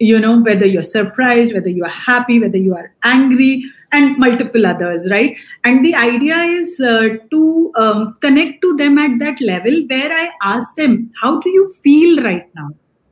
You 0.00 0.20
know 0.20 0.40
whether 0.40 0.64
you're 0.64 0.84
surprised 0.84 1.52
whether 1.54 1.68
you 1.68 1.84
are 1.84 1.90
happy 1.90 2.38
whether 2.38 2.56
you 2.56 2.74
are 2.74 2.92
angry 3.02 3.64
and 3.90 4.16
multiple 4.16 4.64
others 4.64 5.10
right? 5.10 5.36
And 5.64 5.84
the 5.84 5.94
idea 5.94 6.36
is 6.36 6.80
uh, 6.80 7.16
to 7.30 7.72
um, 7.76 8.16
connect 8.20 8.62
to 8.62 8.76
them 8.76 8.96
at 8.98 9.18
that 9.18 9.40
level 9.40 9.72
where 9.88 10.12
i 10.12 10.30
ask 10.42 10.76
them 10.76 11.10
how 11.20 11.40
do 11.40 11.50
you 11.50 11.72
feel 11.82 12.22
right 12.22 12.46
now? 12.54 12.70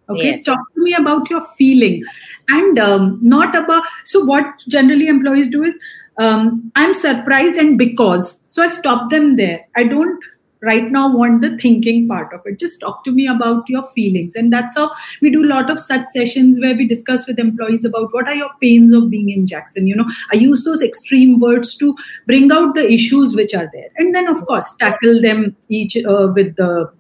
Okay? 0.08 0.30
Yes. 0.36 0.44
talk 0.44 0.60
to 0.74 0.82
me 0.82 0.94
about 0.94 1.28
your 1.28 1.44
feeling. 1.56 2.04
And 2.50 2.78
um, 2.78 3.18
not 3.20 3.56
about 3.56 3.82
so 4.04 4.24
what 4.24 4.44
generally 4.68 5.08
employees 5.08 5.48
do 5.48 5.64
is 5.64 5.74
um, 6.18 6.70
i'm 6.76 6.94
surprised 6.94 7.56
and 7.56 7.76
because. 7.76 8.38
So 8.48 8.62
i 8.62 8.68
stop 8.68 9.10
them 9.10 9.34
there. 9.36 9.66
I 9.74 9.84
don't 9.84 10.24
right 10.66 10.90
now 10.90 11.14
want 11.14 11.40
the 11.40 11.56
thinking 11.56 12.06
part 12.08 12.32
of 12.32 12.40
it. 12.44 12.58
Just 12.58 12.80
talk 12.80 13.04
to 13.04 13.12
me 13.12 13.26
about 13.26 13.68
your 13.68 13.84
feelings. 13.88 14.34
And 14.34 14.52
that's 14.52 14.76
how 14.76 14.90
we 15.22 15.30
do 15.30 15.44
a 15.44 15.52
lot 15.52 15.70
of 15.70 15.78
such 15.78 16.06
sessions 16.08 16.58
where 16.60 16.74
we 16.74 16.86
discuss 16.86 17.26
with 17.26 17.38
employees 17.38 17.84
about 17.84 18.12
what 18.12 18.28
are 18.28 18.34
your 18.34 18.50
pains 18.60 18.92
of 18.92 19.08
being 19.10 19.30
in 19.30 19.46
jakson 19.46 19.86
you 19.86 19.94
know. 19.94 20.08
I 20.32 20.36
use 20.36 20.64
those 20.64 20.82
extreme 20.82 21.38
words 21.38 21.74
to 21.76 21.96
bring 22.26 22.50
out 22.52 22.74
the 22.74 22.90
issues 22.90 23.34
which 23.34 23.54
are 23.54 23.70
there. 23.72 23.88
And 23.96 24.14
then 24.14 24.28
of 24.28 24.44
course 24.46 24.74
tackle 24.76 25.20
them 25.22 25.56
each 25.68 25.96
uh, 25.96 26.32
with 26.34 26.56
the 26.56 26.90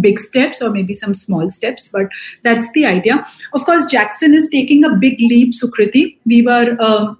big 0.00 0.18
steps 0.18 0.60
or 0.60 0.70
maybe 0.70 0.92
some 0.92 1.14
small 1.14 1.50
steps 1.50 1.88
but 1.88 2.08
that's 2.42 2.70
the 2.72 2.86
idea. 2.86 3.24
Of 3.52 3.64
course 3.64 3.86
jakson 3.86 4.34
is 4.34 4.48
taking 4.48 4.84
a 4.84 4.94
big 4.94 5.20
leap 5.20 5.54
sukriti. 5.54 6.18
We 6.24 6.42
were 6.42 6.76
um, 6.80 7.18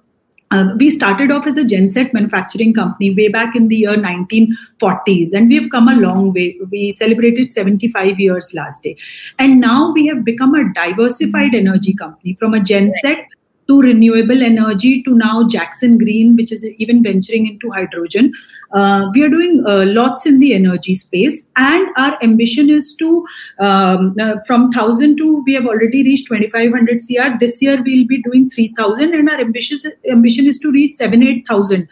uh, 0.51 0.73
we 0.77 0.89
started 0.89 1.31
off 1.31 1.47
as 1.47 1.57
a 1.57 1.63
genset 1.63 2.13
manufacturing 2.13 2.73
company 2.73 3.13
way 3.13 3.27
back 3.27 3.55
in 3.55 3.67
the 3.67 3.77
year 3.77 3.97
1940s 3.97 5.33
and 5.33 5.49
we 5.49 5.55
have 5.55 5.69
come 5.71 5.87
a 5.87 5.95
long 5.95 6.31
way. 6.33 6.57
We 6.69 6.91
celebrated 6.91 7.51
75 7.51 8.19
years 8.19 8.53
last 8.53 8.83
day. 8.83 8.95
And 9.39 9.59
now 9.59 9.91
we 9.91 10.05
have 10.07 10.23
become 10.23 10.53
a 10.53 10.71
diversified 10.73 11.55
energy 11.55 11.93
company 11.93 12.35
from 12.35 12.53
a 12.53 12.59
genset 12.59 13.25
to 13.67 13.81
renewable 13.81 14.41
energy 14.43 15.01
to 15.03 15.15
now 15.15 15.47
Jakson 15.47 15.97
Green, 15.97 16.35
which 16.35 16.51
is 16.51 16.65
even 16.77 17.03
venturing 17.03 17.47
into 17.47 17.71
hydrogen. 17.71 18.31
Uh, 18.73 19.09
we 19.13 19.23
are 19.23 19.29
doing 19.29 19.63
uh, 19.65 19.85
lots 19.85 20.25
in 20.25 20.39
the 20.39 20.53
energy 20.53 20.95
space, 20.95 21.47
and 21.55 21.87
our 21.97 22.17
ambition 22.21 22.69
is 22.69 22.95
to 22.95 23.25
um, 23.59 24.15
uh, 24.19 24.35
from 24.45 24.63
1000 24.63 25.17
to 25.17 25.43
we 25.45 25.53
have 25.53 25.65
already 25.65 26.03
reached 26.03 26.27
2500 26.27 26.99
CR. 26.99 27.37
This 27.39 27.61
year 27.61 27.81
we'll 27.83 28.07
be 28.07 28.21
doing 28.21 28.49
3000, 28.49 29.13
and 29.13 29.29
our 29.29 29.39
ambitious 29.39 29.85
ambition 30.09 30.45
is 30.45 30.59
to 30.59 30.71
reach 30.71 30.95
7 30.95 31.23
8000 31.23 31.87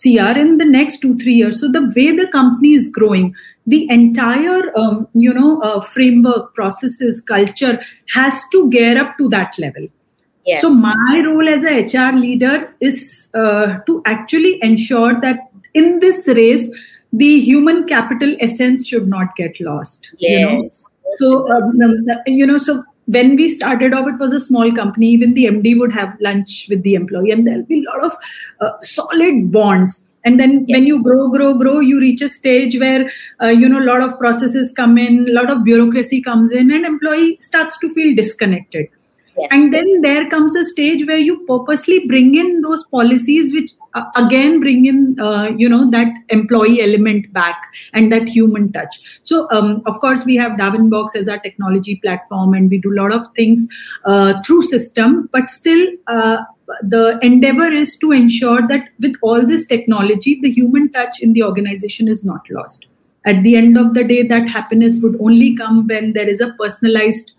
CR 0.00 0.38
in 0.38 0.58
the 0.58 0.64
next 0.64 0.98
two 0.98 1.16
three 1.18 1.34
years. 1.34 1.60
So 1.60 1.68
the 1.68 1.92
way 1.96 2.16
the 2.16 2.28
company 2.28 2.74
is 2.74 2.88
growing, 2.88 3.34
the 3.66 3.88
entire 3.90 4.62
um, 4.78 5.08
you 5.12 5.34
know 5.34 5.60
uh, 5.62 5.80
framework, 5.80 6.54
processes, 6.54 7.20
culture 7.20 7.80
has 8.14 8.42
to 8.52 8.70
gear 8.70 8.96
up 8.98 9.18
to 9.18 9.28
that 9.30 9.58
level 9.58 9.88
Yes. 10.46 10.62
So 10.62 10.70
my 10.70 11.22
role 11.26 11.48
as 11.48 11.64
a 11.64 11.82
HR 11.84 12.16
leader 12.16 12.74
is 12.80 13.28
uh, 13.34 13.78
to 13.86 14.02
actually 14.06 14.62
ensure 14.62 15.20
that 15.20 15.50
in 15.74 16.00
this 16.00 16.26
race, 16.28 16.70
the 17.12 17.40
human 17.40 17.86
capital 17.86 18.36
essence 18.40 18.86
should 18.86 19.08
not 19.08 19.36
get 19.36 19.60
lost. 19.60 20.10
Yes. 20.18 20.40
You 20.40 20.46
know? 20.46 20.68
So 21.18 21.50
um, 21.50 22.06
you 22.26 22.46
know, 22.46 22.58
so 22.58 22.84
when 23.06 23.36
we 23.36 23.48
started 23.48 23.94
off, 23.94 24.06
it 24.06 24.18
was 24.18 24.32
a 24.34 24.40
small 24.40 24.70
company. 24.72 25.08
Even 25.08 25.32
the 25.34 25.46
MD 25.46 25.78
would 25.78 25.92
have 25.92 26.14
lunch 26.20 26.66
with 26.68 26.82
the 26.82 26.94
employee, 26.94 27.30
and 27.30 27.46
there'll 27.46 27.64
be 27.64 27.84
a 27.84 27.90
lot 27.90 28.04
of 28.04 28.12
uh, 28.60 28.78
solid 28.82 29.50
bonds. 29.50 30.04
And 30.24 30.38
then 30.38 30.66
yes. 30.66 30.76
when 30.76 30.86
you 30.86 31.02
grow, 31.02 31.30
grow, 31.30 31.54
grow, 31.54 31.80
you 31.80 31.98
reach 31.98 32.20
a 32.20 32.28
stage 32.28 32.78
where 32.78 33.08
uh, 33.42 33.46
you 33.46 33.68
know 33.68 33.80
a 33.80 33.88
lot 33.88 34.02
of 34.02 34.18
processes 34.18 34.72
come 34.76 34.98
in, 34.98 35.26
a 35.28 35.32
lot 35.32 35.50
of 35.50 35.64
bureaucracy 35.64 36.20
comes 36.20 36.52
in, 36.52 36.70
and 36.70 36.84
employee 36.84 37.38
starts 37.40 37.78
to 37.78 37.92
feel 37.94 38.14
disconnected. 38.14 38.88
Yes. 39.38 39.48
And 39.52 39.72
then 39.72 40.00
there 40.02 40.28
comes 40.28 40.54
a 40.56 40.64
stage 40.64 41.06
where 41.06 41.18
you 41.18 41.44
purposely 41.46 42.06
bring 42.08 42.34
in 42.34 42.60
those 42.62 42.84
policies 42.86 43.52
which 43.52 43.70
uh, 43.94 44.04
again 44.16 44.58
bring 44.60 44.86
in, 44.86 45.18
uh, 45.20 45.50
you 45.56 45.68
know, 45.68 45.90
that 45.90 46.12
employee 46.28 46.82
element 46.82 47.32
back 47.32 47.62
and 47.92 48.10
that 48.10 48.28
human 48.28 48.72
touch. 48.72 49.00
So, 49.22 49.46
um, 49.50 49.82
of 49.86 50.00
course, 50.00 50.24
we 50.24 50.36
have 50.36 50.52
Darwinbox 50.52 51.14
as 51.14 51.28
our 51.28 51.38
technology 51.38 51.96
platform 51.96 52.52
and 52.54 52.68
we 52.68 52.78
do 52.78 52.92
a 52.92 52.98
lot 53.00 53.12
of 53.12 53.26
things 53.36 53.66
uh, 54.04 54.42
through 54.42 54.62
system, 54.62 55.28
but 55.32 55.48
still, 55.48 55.86
uh, 56.08 56.42
the 56.82 57.18
endeavor 57.22 57.64
is 57.66 57.96
to 57.98 58.12
ensure 58.12 58.66
that 58.68 58.88
with 59.00 59.14
all 59.22 59.46
this 59.46 59.66
technology, 59.66 60.38
the 60.42 60.50
human 60.50 60.92
touch 60.92 61.20
in 61.20 61.32
the 61.32 61.42
organization 61.42 62.08
is 62.08 62.22
not 62.24 62.48
lost. 62.50 62.86
At 63.24 63.42
the 63.42 63.56
end 63.56 63.78
of 63.78 63.94
the 63.94 64.04
day, 64.04 64.22
that 64.22 64.48
happiness 64.48 64.98
would 65.00 65.16
only 65.20 65.56
come 65.56 65.86
when 65.86 66.12
there 66.12 66.28
is 66.28 66.40
a 66.40 66.52
personalized 66.58 67.32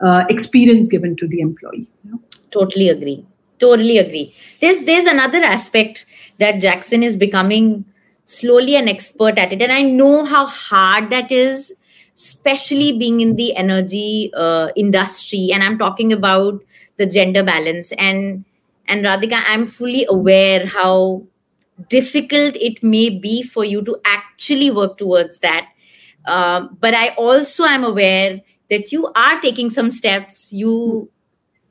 uh, 0.00 0.24
experience 0.28 0.88
given 0.88 1.16
to 1.16 1.28
the 1.28 1.40
employee. 1.40 1.90
You 2.04 2.12
know? 2.12 2.20
Totally 2.50 2.88
agree. 2.88 3.26
Totally 3.58 3.98
agree. 3.98 4.34
There's 4.60 4.84
there's 4.84 5.06
another 5.06 5.42
aspect 5.42 6.06
that 6.38 6.60
Jakson 6.60 7.02
is 7.02 7.16
becoming 7.16 7.84
slowly 8.24 8.74
an 8.76 8.88
expert 8.88 9.38
at 9.38 9.52
it, 9.52 9.62
and 9.62 9.72
I 9.72 9.82
know 9.82 10.24
how 10.24 10.46
hard 10.46 11.10
that 11.10 11.30
is, 11.30 11.74
especially 12.16 12.98
being 12.98 13.20
in 13.20 13.36
the 13.36 13.56
energy 13.56 14.32
uh, 14.34 14.70
industry. 14.76 15.50
And 15.52 15.62
I'm 15.62 15.78
talking 15.78 16.12
about 16.12 16.62
the 16.96 17.06
gender 17.06 17.42
balance 17.42 17.92
and 17.92 18.44
and 18.86 19.04
Radhika, 19.04 19.40
I'm 19.46 19.66
fully 19.66 20.06
aware 20.08 20.66
how 20.66 21.22
difficult 21.88 22.56
it 22.56 22.82
may 22.82 23.10
be 23.10 23.42
for 23.42 23.64
you 23.64 23.82
to 23.82 23.98
actually 24.04 24.70
work 24.70 24.98
towards 24.98 25.38
that. 25.40 25.68
Uh, 26.24 26.68
but 26.80 26.94
I 26.94 27.08
also 27.10 27.64
am 27.64 27.84
aware 27.84 28.40
that 28.70 28.92
you 28.92 29.06
are 29.14 29.40
taking 29.40 29.70
some 29.70 29.90
steps 29.90 30.52
you 30.52 31.10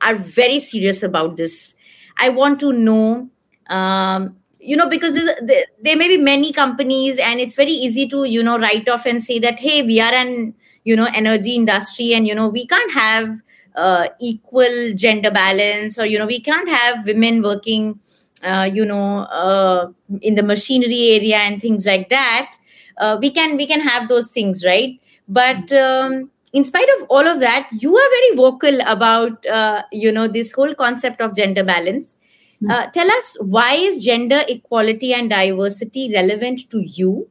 are 0.00 0.14
very 0.14 0.58
serious 0.60 1.02
about 1.02 1.36
this. 1.36 1.74
I 2.18 2.28
want 2.28 2.60
to 2.60 2.72
know 2.72 3.28
um, 3.68 4.36
you 4.60 4.76
know 4.76 4.88
because 4.88 5.14
there, 5.42 5.64
there 5.80 5.96
may 5.96 6.08
be 6.08 6.18
many 6.18 6.52
companies 6.52 7.18
and 7.18 7.40
it's 7.40 7.56
very 7.56 7.72
easy 7.72 8.06
to 8.08 8.24
you 8.24 8.42
know 8.42 8.58
write 8.58 8.88
off 8.88 9.06
and 9.06 9.22
say 9.22 9.38
that 9.38 9.58
hey 9.58 9.82
we 9.82 10.00
are 10.00 10.12
an 10.12 10.54
you 10.84 10.94
know 10.96 11.08
energy 11.14 11.54
industry 11.54 12.14
and 12.14 12.26
you 12.26 12.34
know 12.34 12.48
we 12.48 12.66
can't 12.66 12.92
have 12.92 13.38
uh, 13.76 14.08
equal 14.20 14.92
gender 14.94 15.30
balance 15.30 15.98
or 15.98 16.06
you 16.06 16.18
know 16.18 16.26
we 16.26 16.40
can't 16.40 16.68
have 16.68 17.04
women 17.06 17.42
working 17.42 17.98
uh, 18.42 18.68
you 18.72 18.84
know 18.84 19.20
uh, 19.20 19.88
in 20.20 20.34
the 20.34 20.42
machinery 20.42 21.10
area 21.10 21.36
and 21.38 21.60
things 21.60 21.86
like 21.86 22.08
that. 22.10 22.56
Uh, 22.98 23.18
we 23.20 23.30
can 23.30 23.56
we 23.56 23.66
can 23.66 23.80
have 23.80 24.08
those 24.08 24.30
things 24.30 24.64
right? 24.64 25.00
But 25.26 25.72
um, 25.72 26.30
in 26.54 26.64
spite 26.64 26.88
of 26.96 27.06
all 27.10 27.26
of 27.28 27.40
that 27.40 27.68
you 27.84 27.94
are 27.94 28.10
very 28.16 28.36
vocal 28.36 28.80
about 28.86 29.46
uh, 29.46 29.82
you 29.92 30.10
know 30.10 30.26
this 30.26 30.52
whole 30.52 30.74
concept 30.74 31.20
of 31.20 31.36
gender 31.36 31.64
balance. 31.64 32.16
Hmm. 32.60 32.70
uh, 32.70 32.86
tell 32.96 33.10
us 33.10 33.36
why 33.54 33.70
is 33.74 34.02
gender 34.02 34.42
equality 34.48 35.12
and 35.12 35.30
diversity 35.30 36.10
relevant 36.12 36.68
to 36.70 36.82
you? 36.98 37.28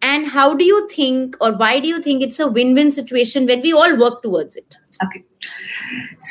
And 0.00 0.26
how 0.32 0.54
do 0.58 0.64
you 0.64 0.88
think 0.90 1.36
or 1.40 1.52
why 1.60 1.80
do 1.80 1.88
you 1.88 2.00
think 2.02 2.22
it's 2.22 2.38
a 2.38 2.46
win-win 2.46 2.92
situation 2.92 3.46
when 3.46 3.62
we 3.62 3.72
all 3.72 3.96
work 4.02 4.22
towards 4.22 4.56
it? 4.56 4.76
Okay. 5.04 5.24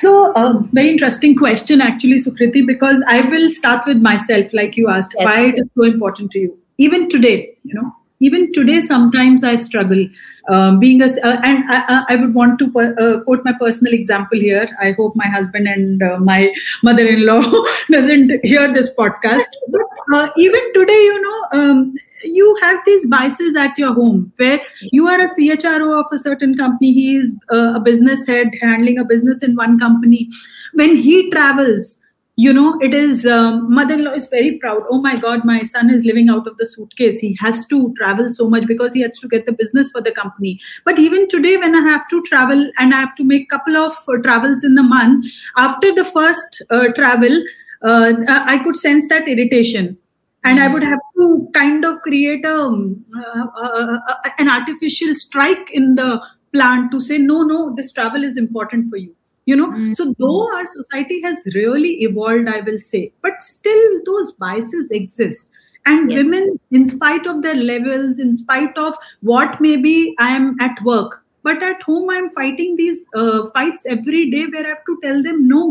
So 0.01 0.32
uh, 0.34 0.53
very 0.72 0.91
interesting 0.91 1.36
question 1.36 1.82
actually 1.82 2.20
sukriti 2.27 2.65
because 2.70 3.03
i 3.15 3.20
will 3.34 3.50
start 3.58 3.91
with 3.91 4.01
myself 4.08 4.58
like 4.62 4.77
you 4.82 4.89
asked 4.96 5.17
yes. 5.17 5.29
why 5.29 5.38
it 5.48 5.60
is 5.65 5.72
so 5.75 5.89
important 5.91 6.32
to 6.38 6.46
you. 6.46 6.58
Even 6.77 7.10
today 7.10 7.38
you 7.63 7.82
know 7.82 7.91
even 8.20 8.52
today 8.54 8.80
sometimes 8.82 9.44
i 9.44 9.56
struggle 9.56 10.08
um, 10.50 10.80
being 10.80 11.02
a 11.02 11.06
uh, 11.06 11.40
and 11.44 11.64
I, 11.68 12.06
I, 12.10 12.16
would 12.16 12.34
want 12.34 12.58
to 12.60 12.66
uh, 12.80 13.22
quote 13.24 13.44
my 13.44 13.54
personal 13.60 13.94
example 13.94 14.40
here. 14.40 14.68
I 14.80 14.92
hope 14.92 15.16
my 15.16 15.28
husband 15.28 15.68
and 15.68 16.02
uh, 16.02 16.20
my 16.20 16.54
mother-in-law 16.84 17.42
doesn't 17.92 18.32
hear 18.44 18.74
this 18.74 18.90
podcast. 18.94 19.46
But 19.70 19.82
uh, 20.14 20.30
even 20.38 20.62
today 20.74 20.94
you 20.94 21.22
know 21.22 21.60
um, 21.60 21.94
you 22.24 22.58
have 22.62 22.80
these 22.86 23.06
biases 23.08 23.56
at 23.56 23.78
your 23.78 23.94
home 23.94 24.32
where 24.38 24.62
you 24.92 25.08
are 25.08 25.20
a 25.20 25.28
chro 25.28 26.00
of 26.00 26.06
a 26.12 26.18
certain 26.18 26.56
company. 26.56 26.94
He 26.94 27.18
is 27.18 27.34
uh, 27.52 27.74
a 27.76 27.80
business 27.80 28.26
head 28.26 28.52
handling 28.62 29.00
a 29.00 29.06
business 29.06 29.44
in 29.44 29.56
one 29.56 29.78
company. 29.78 30.30
When 30.74 30.96
he 30.96 31.30
travels 31.30 31.98
you 32.39 32.53
know 32.53 32.79
it 32.79 32.94
is 32.94 33.25
um, 33.25 33.74
mother-in-law 33.74 34.12
is 34.12 34.27
very 34.27 34.58
proud. 34.60 34.84
Oh 34.91 35.01
my 35.01 35.15
god 35.17 35.44
my 35.44 35.63
son 35.63 35.89
is 35.89 36.06
living 36.06 36.29
out 36.29 36.48
of 36.48 36.56
the 36.58 36.67
suitcase. 36.67 37.17
He 37.20 37.36
has 37.39 37.65
to 37.67 37.94
travel 37.98 38.32
so 38.34 38.48
much 38.48 38.67
because 38.67 38.94
he 38.94 39.01
has 39.01 39.20
to 39.20 39.27
get 39.27 39.48
the 39.48 39.51
business 39.51 39.89
for 39.91 40.01
the 40.01 40.12
company. 40.12 40.60
But 40.86 41.00
even 41.00 41.27
today 41.27 41.58
when 41.58 41.75
i 41.75 41.82
have 41.89 42.08
to 42.10 42.22
travel 42.29 42.70
and 42.77 42.94
i 42.94 43.00
have 43.00 43.15
to 43.15 43.24
make 43.24 43.50
couple 43.50 43.75
of 43.75 43.94
uh, 44.08 44.17
travels 44.27 44.63
in 44.63 44.75
the 44.75 44.84
month 44.84 45.25
after 45.58 45.94
the 45.96 46.06
first 46.06 46.62
uh, 46.70 46.89
travel 47.00 47.41
uh, 47.82 48.13
i 48.56 48.60
could 48.63 48.75
sense 48.75 49.08
that 49.10 49.27
irritation. 49.27 49.98
And 50.44 50.60
i 50.62 50.67
would 50.72 50.84
have 50.84 51.00
to 51.17 51.50
kind 51.53 51.84
of 51.84 52.00
create 52.01 52.46
a, 52.46 52.56
um, 52.56 53.03
uh, 53.17 53.48
uh, 53.65 53.98
uh, 54.10 54.29
an 54.38 54.48
artificial 54.48 55.15
strike 55.15 55.72
in 55.72 55.96
the 55.96 56.24
plant 56.53 56.91
to 56.91 57.01
say 57.01 57.17
no 57.17 57.41
no 57.41 57.74
this 57.75 57.91
travel 57.91 58.24
is 58.24 58.38
important 58.38 58.91
for 58.91 58.98
you 58.98 59.15
you 59.48 59.56
know 59.56 59.68
mm-hmm. 59.68 59.94
so 60.00 60.13
though 60.20 60.56
our 60.56 60.66
society 60.72 61.20
has 61.25 61.46
really 61.56 61.94
evolved 62.08 62.50
i 62.56 62.60
will 62.70 62.80
say 62.88 63.01
but 63.27 63.42
still 63.42 63.86
those 64.10 64.34
biases 64.44 64.89
exist 65.00 65.50
and 65.92 66.12
yes. 66.12 66.24
women 66.24 66.60
in 66.80 66.88
spite 66.94 67.30
of 67.34 67.42
their 67.46 67.60
levels 67.70 68.20
in 68.25 68.34
spite 68.42 68.77
of 68.86 68.96
what 69.32 69.60
maybe 69.68 69.96
i 70.27 70.30
am 70.39 70.50
at 70.68 70.84
work 70.92 71.18
but 71.50 71.63
at 71.72 71.86
home 71.89 72.10
i'm 72.16 72.30
fighting 72.39 72.75
these 72.82 73.06
uh, 73.16 73.50
fights 73.58 73.92
every 73.98 74.30
day 74.36 74.46
where 74.56 74.66
i 74.66 74.74
have 74.75 74.86
to 74.92 74.98
tell 75.06 75.24
them 75.30 75.48
no 75.54 75.63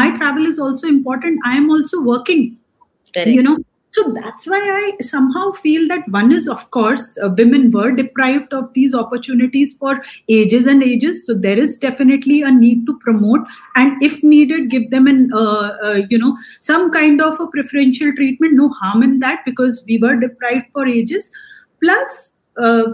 my 0.00 0.06
travel 0.18 0.46
is 0.52 0.62
also 0.68 0.92
important 0.94 1.50
i 1.52 1.56
am 1.62 1.68
also 1.76 2.00
working 2.12 2.46
Correct. 3.14 3.36
you 3.38 3.42
know 3.48 3.58
so 3.98 4.12
that's 4.12 4.46
why 4.46 4.58
I 4.58 5.02
somehow 5.02 5.52
feel 5.52 5.88
that 5.88 6.08
one 6.08 6.30
is, 6.30 6.48
of 6.48 6.70
course, 6.70 7.18
uh, 7.22 7.30
women 7.36 7.70
were 7.70 7.90
deprived 7.90 8.52
of 8.54 8.72
these 8.72 8.94
opportunities 8.94 9.74
for 9.74 10.02
ages 10.28 10.66
and 10.66 10.82
ages. 10.82 11.26
So 11.26 11.34
there 11.34 11.58
is 11.58 11.76
definitely 11.76 12.42
a 12.42 12.50
need 12.50 12.86
to 12.86 12.98
promote, 13.00 13.40
and 13.74 14.00
if 14.02 14.22
needed, 14.22 14.70
give 14.70 14.90
them 14.90 15.06
an, 15.06 15.30
uh, 15.34 15.76
uh, 15.84 16.00
you 16.08 16.18
know, 16.18 16.36
some 16.60 16.90
kind 16.92 17.20
of 17.20 17.40
a 17.40 17.48
preferential 17.48 18.12
treatment. 18.14 18.54
No 18.54 18.68
harm 18.68 19.02
in 19.02 19.18
that 19.20 19.44
because 19.44 19.82
we 19.86 19.98
were 19.98 20.14
deprived 20.14 20.66
for 20.72 20.86
ages. 20.86 21.30
Plus, 21.82 22.32
uh, 22.58 22.84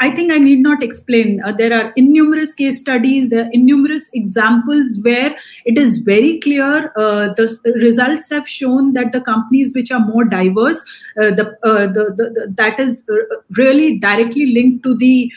I 0.00 0.10
think 0.10 0.32
I 0.32 0.38
need 0.38 0.60
not 0.60 0.82
explain. 0.82 1.42
Uh, 1.42 1.52
there 1.52 1.72
are 1.72 1.92
innumerous 1.96 2.52
case 2.52 2.78
studies, 2.78 3.28
there 3.28 3.44
are 3.44 3.50
innumerous 3.52 4.10
examples 4.14 4.98
where 5.00 5.36
it 5.64 5.78
is 5.78 5.98
very 5.98 6.38
clear. 6.40 6.92
Uh, 6.96 7.32
the 7.34 7.58
results 7.82 8.30
have 8.30 8.48
shown 8.48 8.92
that 8.92 9.12
the 9.12 9.20
companies 9.20 9.72
which 9.74 9.90
are 9.90 10.00
more 10.00 10.24
diverse, 10.24 10.82
the, 11.16 11.56
the, 11.62 12.14
the, 12.16 12.24
the, 12.34 12.54
that 12.56 12.78
is 12.78 13.04
really 13.50 13.98
directly 13.98 14.52
linked 14.52 14.84
to 14.84 14.96
the 14.96 15.30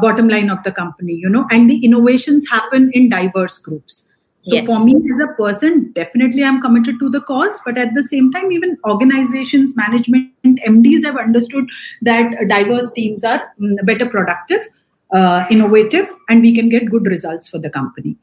bottom 0.00 0.28
line 0.28 0.50
of 0.50 0.62
the 0.64 0.72
company. 0.72 1.14
You 1.14 1.28
know, 1.28 1.46
and 1.50 1.70
the 1.70 1.84
innovations 1.84 2.46
happen 2.50 2.90
in 2.92 3.08
diverse 3.08 3.58
groups. 3.58 4.06
So 4.46 4.54
yes. 4.54 4.66
for 4.66 4.78
me 4.78 4.94
as 4.94 5.28
a 5.28 5.34
person, 5.34 5.90
definitely 5.92 6.44
I'm 6.44 6.60
committed 6.60 7.00
to 7.00 7.10
the 7.10 7.20
cause. 7.20 7.60
But 7.64 7.76
at 7.76 7.94
the 7.94 8.02
same 8.04 8.30
time, 8.30 8.52
even 8.52 8.78
organizations, 8.86 9.74
management, 9.76 10.30
MDs 10.44 11.04
have 11.04 11.16
understood 11.16 11.68
that 12.02 12.32
diverse 12.48 12.92
teams 12.92 13.24
are 13.24 13.42
mm, 13.60 13.74
better 13.84 14.08
productive, 14.08 14.60
uh, 15.12 15.46
innovative, 15.50 16.08
and 16.28 16.42
we 16.42 16.54
can 16.54 16.68
get 16.68 16.88
good 16.88 17.06
results 17.06 17.48
for 17.48 17.58
the 17.58 17.68
company. 17.68 18.16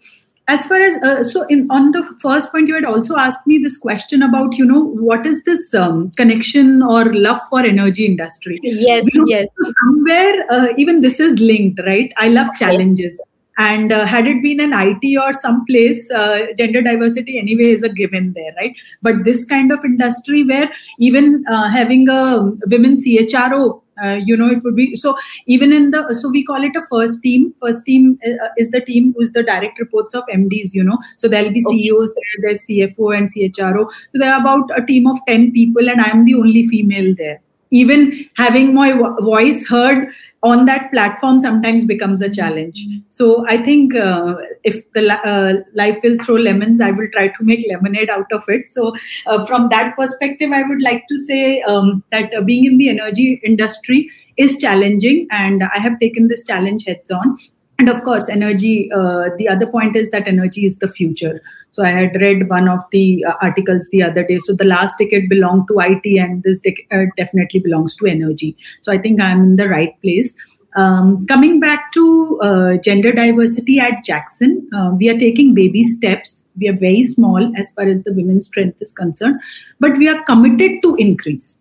As 0.48 0.66
far 0.66 0.78
as 0.78 1.02
uh, 1.04 1.24
so, 1.26 1.46
in 1.48 1.68
on 1.70 1.92
the 1.92 2.04
first 2.22 2.54
point, 2.54 2.70
you 2.70 2.76
had 2.76 2.86
also 2.86 3.18
asked 3.18 3.46
me 3.46 3.58
this 3.58 3.78
question 3.78 4.24
about 4.24 4.58
you 4.58 4.64
know 4.64 4.80
what 4.80 5.26
is 5.26 5.44
this 5.44 5.74
um, 5.74 6.10
connection 6.12 6.82
or 6.82 7.14
love 7.14 7.40
for 7.50 7.66
energy 7.66 8.06
industry? 8.06 8.60
Yes, 8.64 9.06
yes. 9.26 9.48
Somewhere 9.84 10.46
uh, 10.50 10.68
even 10.78 11.02
this 11.02 11.20
is 11.20 11.40
linked, 11.40 11.82
right? 11.86 12.14
I 12.16 12.30
love 12.30 12.48
challenges. 12.56 13.22
And 13.58 13.92
uh, 13.92 14.06
had 14.06 14.28
it 14.28 14.42
been 14.42 14.60
an 14.60 14.72
IT 14.74 15.18
or 15.22 15.32
some 15.34 15.64
place, 15.66 16.10
uh, 16.12 16.48
gender 16.58 16.82
diversity 16.82 17.38
anyway 17.38 17.72
is 17.72 17.84
a 17.84 17.90
given 17.90 18.34
there, 18.34 18.52
right? 18.58 18.76
But 19.02 19.24
this 19.24 19.46
kind 19.46 19.72
of 19.72 19.80
industry 19.86 20.44
where 20.44 20.72
even 21.00 21.44
uh, 21.50 21.70
having 21.70 22.10
a 22.10 22.52
women 22.68 22.98
CHRO, 22.98 23.82
uh, 24.04 24.20
you 24.26 24.36
know, 24.36 24.50
it 24.50 24.64
would 24.64 24.76
be 24.76 24.96
so. 24.96 25.16
Even 25.46 25.72
in 25.72 25.92
the 25.92 26.16
so 26.16 26.30
we 26.30 26.44
call 26.44 26.64
it 26.64 26.76
a 26.76 26.82
first 26.90 27.22
team. 27.22 27.54
First 27.62 27.86
team 27.86 28.18
uh, 28.26 28.48
is 28.58 28.72
the 28.72 28.82
team 28.82 29.14
who's 29.16 29.32
the 29.34 29.44
direct 29.44 29.80
reports 29.80 30.16
of 30.16 30.24
MDs. 30.34 30.74
You 30.74 30.84
know, 30.84 30.98
so 31.18 31.28
there'll 31.28 31.54
be 31.54 31.62
CEOs 31.62 32.14
there, 32.16 32.48
there's 32.48 32.66
CFO 32.66 33.16
and 33.16 33.30
CHRO. 33.30 33.88
So 33.92 34.18
there 34.18 34.34
are 34.34 34.42
about 34.42 34.72
a 34.76 34.84
team 34.84 35.06
of 35.06 35.20
ten 35.28 35.52
people, 35.52 35.88
and 35.88 36.02
I'm 36.02 36.26
the 36.26 36.34
only 36.34 36.64
female 36.64 37.14
there 37.16 37.43
even 37.74 38.02
having 38.36 38.74
my 38.74 38.94
voice 39.22 39.66
heard 39.68 40.10
on 40.44 40.66
that 40.66 40.92
platform 40.92 41.40
sometimes 41.40 41.86
becomes 41.86 42.22
a 42.22 42.30
challenge. 42.30 42.86
So 43.10 43.28
i 43.54 43.58
think 43.68 43.96
uh, 43.96 44.36
if 44.64 44.78
the 44.94 45.04
uh, 45.32 45.54
life 45.82 46.00
will 46.04 46.18
throw 46.24 46.36
lemons 46.48 46.82
i 46.88 46.92
will 46.92 47.10
try 47.16 47.28
to 47.38 47.48
make 47.52 47.66
lemonade 47.70 48.10
out 48.10 48.38
of 48.40 48.44
it. 48.48 48.70
So 48.70 48.94
uh, 49.26 49.46
from 49.46 49.70
that 49.70 49.96
perspective 49.96 50.52
i 50.60 50.62
would 50.64 50.82
like 50.82 51.08
to 51.14 51.18
say 51.18 51.62
um, 51.62 52.04
that 52.12 52.36
uh, 52.36 52.42
being 52.42 52.66
in 52.72 52.78
the 52.78 52.90
energy 52.90 53.42
industry 53.44 54.10
is 54.38 54.58
challenging 54.58 55.28
and 55.32 55.64
i 55.64 55.80
have 55.88 56.00
taken 56.00 56.28
this 56.28 56.44
challenge 56.44 56.86
heads 56.88 57.12
on 57.12 57.38
and 57.80 57.90
of 57.90 58.04
course 58.04 58.30
energy 58.30 58.92
uh, 58.92 59.30
the 59.38 59.48
other 59.48 59.66
point 59.66 59.96
is 59.96 60.10
that 60.12 60.28
energy 60.28 60.66
is 60.66 60.78
the 60.78 60.88
future 60.88 61.42
so 61.74 61.84
I 61.84 61.90
had 61.90 62.16
read 62.22 62.50
one 62.50 62.70
of 62.70 62.82
the 62.92 63.26
uh, 63.26 63.34
articles 63.42 63.90
the 63.92 64.04
other 64.04 64.24
day. 64.24 64.38
So 64.38 64.54
the 64.54 64.64
last 64.64 64.96
ticket 65.00 65.28
belonged 65.28 65.68
to 65.70 65.80
IT, 65.80 66.06
and 66.20 66.44
this 66.44 66.60
ticket 66.60 66.86
uh, 66.92 67.06
definitely 67.18 67.62
belongs 67.62 67.96
to 67.96 68.06
energy. 68.06 68.56
So 68.82 68.94
I 68.94 69.00
think 69.00 69.20
I'm 69.20 69.42
in 69.42 69.56
the 69.56 69.68
right 69.68 70.00
place. 70.02 70.36
Um, 70.76 71.26
coming 71.26 71.60
back 71.60 71.92
to 71.94 72.40
uh, 72.44 72.78
gender 72.78 73.12
diversity 73.12 73.80
at 73.80 74.04
Jakson, 74.04 74.70
uh, 74.76 74.92
we 74.96 75.10
are 75.10 75.18
taking 75.18 75.56
baby 75.56 75.84
steps. 75.84 76.46
We 76.58 76.68
are 76.70 76.78
very 76.78 77.04
small 77.04 77.52
as 77.58 77.72
far 77.72 77.88
as 77.88 78.04
the 78.04 78.14
women's 78.14 78.46
strength 78.46 78.80
is 78.80 78.94
concerned, 78.94 79.42
but 79.80 79.98
we 79.98 80.08
are 80.08 80.24
committed 80.24 80.84
to 80.84 80.96
increase. 80.98 81.58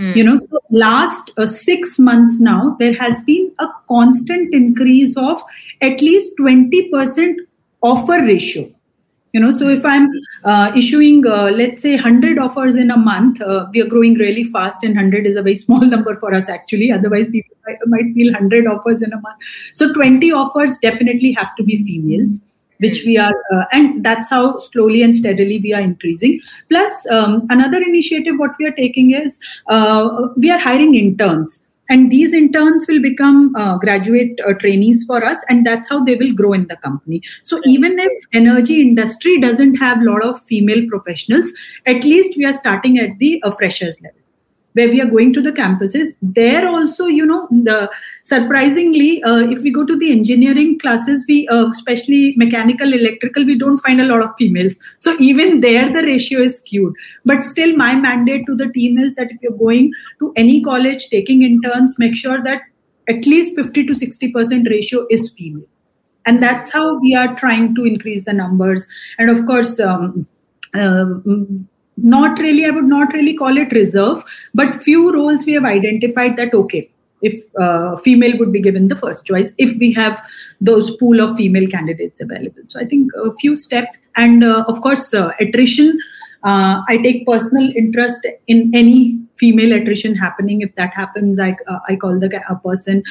Hmm. 0.00 0.12
You 0.14 0.24
know, 0.24 0.38
so 0.38 0.58
last 0.70 1.30
uh, 1.36 1.46
six 1.46 1.98
months 1.98 2.40
now, 2.40 2.74
there 2.78 2.94
has 2.94 3.20
been 3.26 3.52
a 3.58 3.66
constant 3.86 4.54
increase 4.54 5.14
of 5.14 5.42
at 5.82 6.00
least 6.00 6.30
20% 6.40 7.34
offer 7.82 8.24
ratio. 8.24 8.70
You 9.32 9.40
know 9.40 9.52
so 9.52 9.68
if 9.68 9.84
i'm 9.84 10.08
uh, 10.44 10.72
issuing 10.74 11.24
uh, 11.24 11.50
let's 11.54 11.82
say 11.82 11.94
100 11.94 12.36
offers 12.36 12.74
in 12.74 12.90
a 12.90 12.96
month 12.96 13.40
uh, 13.40 13.66
we 13.72 13.80
are 13.80 13.86
growing 13.86 14.14
really 14.14 14.42
fast 14.42 14.82
and 14.82 14.96
100 14.96 15.24
is 15.24 15.36
a 15.36 15.42
very 15.42 15.54
small 15.64 15.82
number 15.82 16.16
for 16.16 16.34
us 16.34 16.48
actually. 16.48 16.90
Otherwise 16.90 17.28
people 17.28 17.56
might, 17.86 18.12
feel 18.14 18.32
100 18.32 18.66
offers 18.66 19.02
in 19.02 19.12
a 19.12 19.20
month. 19.20 19.38
So 19.72 19.92
20 19.92 20.32
offers 20.32 20.78
definitely 20.78 21.30
have 21.34 21.54
to 21.54 21.62
be 21.62 21.76
females 21.84 22.40
which 22.80 23.04
we 23.04 23.16
are 23.16 23.34
uh, 23.52 23.64
and 23.72 24.04
that's 24.04 24.30
how 24.30 24.58
slowly 24.58 25.02
and 25.02 25.14
steadily 25.14 25.58
we 25.58 25.72
are 25.72 25.80
increasing. 25.80 26.40
Plus 26.68 27.06
um, 27.10 27.46
another 27.50 27.78
initiative 27.78 28.34
what 28.36 28.52
we 28.58 28.66
are 28.66 28.72
taking 28.72 29.12
is 29.12 29.38
uh, 29.68 30.28
we 30.36 30.50
are 30.50 30.58
hiring 30.58 30.94
interns. 30.94 31.62
And 31.88 32.08
these 32.08 32.32
interns 32.32 32.86
will 32.86 33.02
become 33.02 33.52
uh, 33.56 33.76
graduate 33.78 34.38
uh, 34.46 34.52
trainees 34.52 35.02
for 35.04 35.24
us 35.24 35.38
and 35.48 35.66
that's 35.66 35.88
how 35.88 36.04
they 36.04 36.14
will 36.14 36.32
grow 36.32 36.52
in 36.52 36.68
the 36.68 36.76
company. 36.76 37.20
So 37.42 37.60
even 37.64 37.98
if 37.98 38.12
energy 38.32 38.80
industry 38.80 39.40
doesn't 39.40 39.74
have 39.74 40.00
a 40.00 40.04
lot 40.04 40.22
of 40.24 40.40
female 40.42 40.86
professionals 40.88 41.50
at 41.86 42.04
least 42.04 42.36
we 42.36 42.44
are 42.44 42.52
starting 42.52 42.98
at 42.98 43.18
the 43.18 43.42
uh, 43.42 43.50
freshers 43.50 44.00
level 44.02 44.19
where 44.74 44.88
we 44.88 45.00
are 45.00 45.06
going 45.06 45.32
to 45.32 45.42
the 45.42 45.52
campuses. 45.52 46.12
There 46.22 46.68
also 46.68 47.06
you 47.06 47.26
know 47.26 47.48
the 47.50 47.90
surprisingly 48.24 49.22
uh, 49.22 49.48
if 49.50 49.60
we 49.60 49.70
go 49.70 49.84
to 49.84 49.96
the 49.96 50.12
engineering 50.12 50.78
classes 50.78 51.24
we 51.28 51.48
uh, 51.48 51.68
especially 51.68 52.34
mechanical 52.36 52.92
electrical 52.92 53.44
we 53.44 53.58
don't 53.58 53.78
find 53.78 54.00
a 54.00 54.04
lot 54.04 54.22
of 54.22 54.30
females. 54.38 54.78
So 54.98 55.16
even 55.18 55.60
there 55.60 55.92
the 55.92 56.02
ratio 56.02 56.40
is 56.40 56.58
skewed. 56.58 56.94
But 57.24 57.42
still 57.42 57.76
my 57.76 57.94
mandate 57.94 58.46
to 58.46 58.56
the 58.56 58.68
team 58.68 58.98
is 58.98 59.14
that 59.16 59.30
if 59.30 59.38
you're 59.42 59.58
going 59.58 59.92
to 60.20 60.32
any 60.36 60.62
college 60.62 61.08
taking 61.08 61.42
interns 61.42 61.98
make 61.98 62.16
sure 62.16 62.42
that 62.42 62.62
at 63.08 63.26
least 63.26 63.56
50 63.56 63.86
to 63.86 63.92
60% 63.92 64.68
ratio 64.68 65.06
is 65.10 65.30
female. 65.30 65.66
And 66.26 66.42
that's 66.42 66.70
how 66.70 67.00
we 67.00 67.14
are 67.14 67.34
trying 67.34 67.74
to 67.74 67.84
increase 67.84 68.24
the 68.24 68.32
numbers. 68.32 68.86
And 69.18 69.30
of 69.30 69.46
course 69.46 69.80
um, 69.80 70.26
uh, 70.74 71.06
not 72.02 72.38
really 72.38 72.64
i 72.64 72.70
would 72.70 72.84
not 72.84 73.12
really 73.12 73.34
call 73.34 73.56
it 73.56 73.72
reserve 73.72 74.22
but 74.54 74.74
few 74.74 75.12
roles 75.12 75.44
we 75.46 75.52
have 75.52 75.64
identified 75.64 76.36
that 76.36 76.54
okay 76.54 76.88
if 77.22 77.38
uh, 77.60 77.96
female 77.98 78.36
would 78.38 78.52
be 78.52 78.60
given 78.60 78.88
the 78.88 78.96
first 78.96 79.26
choice 79.26 79.52
if 79.58 79.76
we 79.78 79.92
have 79.92 80.22
those 80.60 80.96
pool 80.96 81.20
of 81.20 81.36
female 81.36 81.66
candidates 81.66 82.20
available. 82.20 82.62
So 82.66 82.80
i 82.80 82.84
think 82.84 83.10
a 83.14 83.34
few 83.36 83.56
steps 83.56 83.98
and 84.16 84.44
uh, 84.44 84.64
of 84.68 84.80
course 84.80 85.12
uh, 85.12 85.32
attrition 85.38 85.98
uh, 86.42 86.80
I 86.88 86.96
take 86.98 87.26
personal 87.26 87.70
interest 87.76 88.26
in 88.46 88.70
any 88.74 89.18
female 89.36 89.72
attrition 89.72 90.14
happening. 90.14 90.62
If 90.62 90.74
that 90.76 90.92
happens, 90.94 91.38
I, 91.40 91.56
uh, 91.66 91.78
I 91.88 91.96
call 91.96 92.18
the 92.18 92.30
a 92.48 92.56
person, 92.56 93.02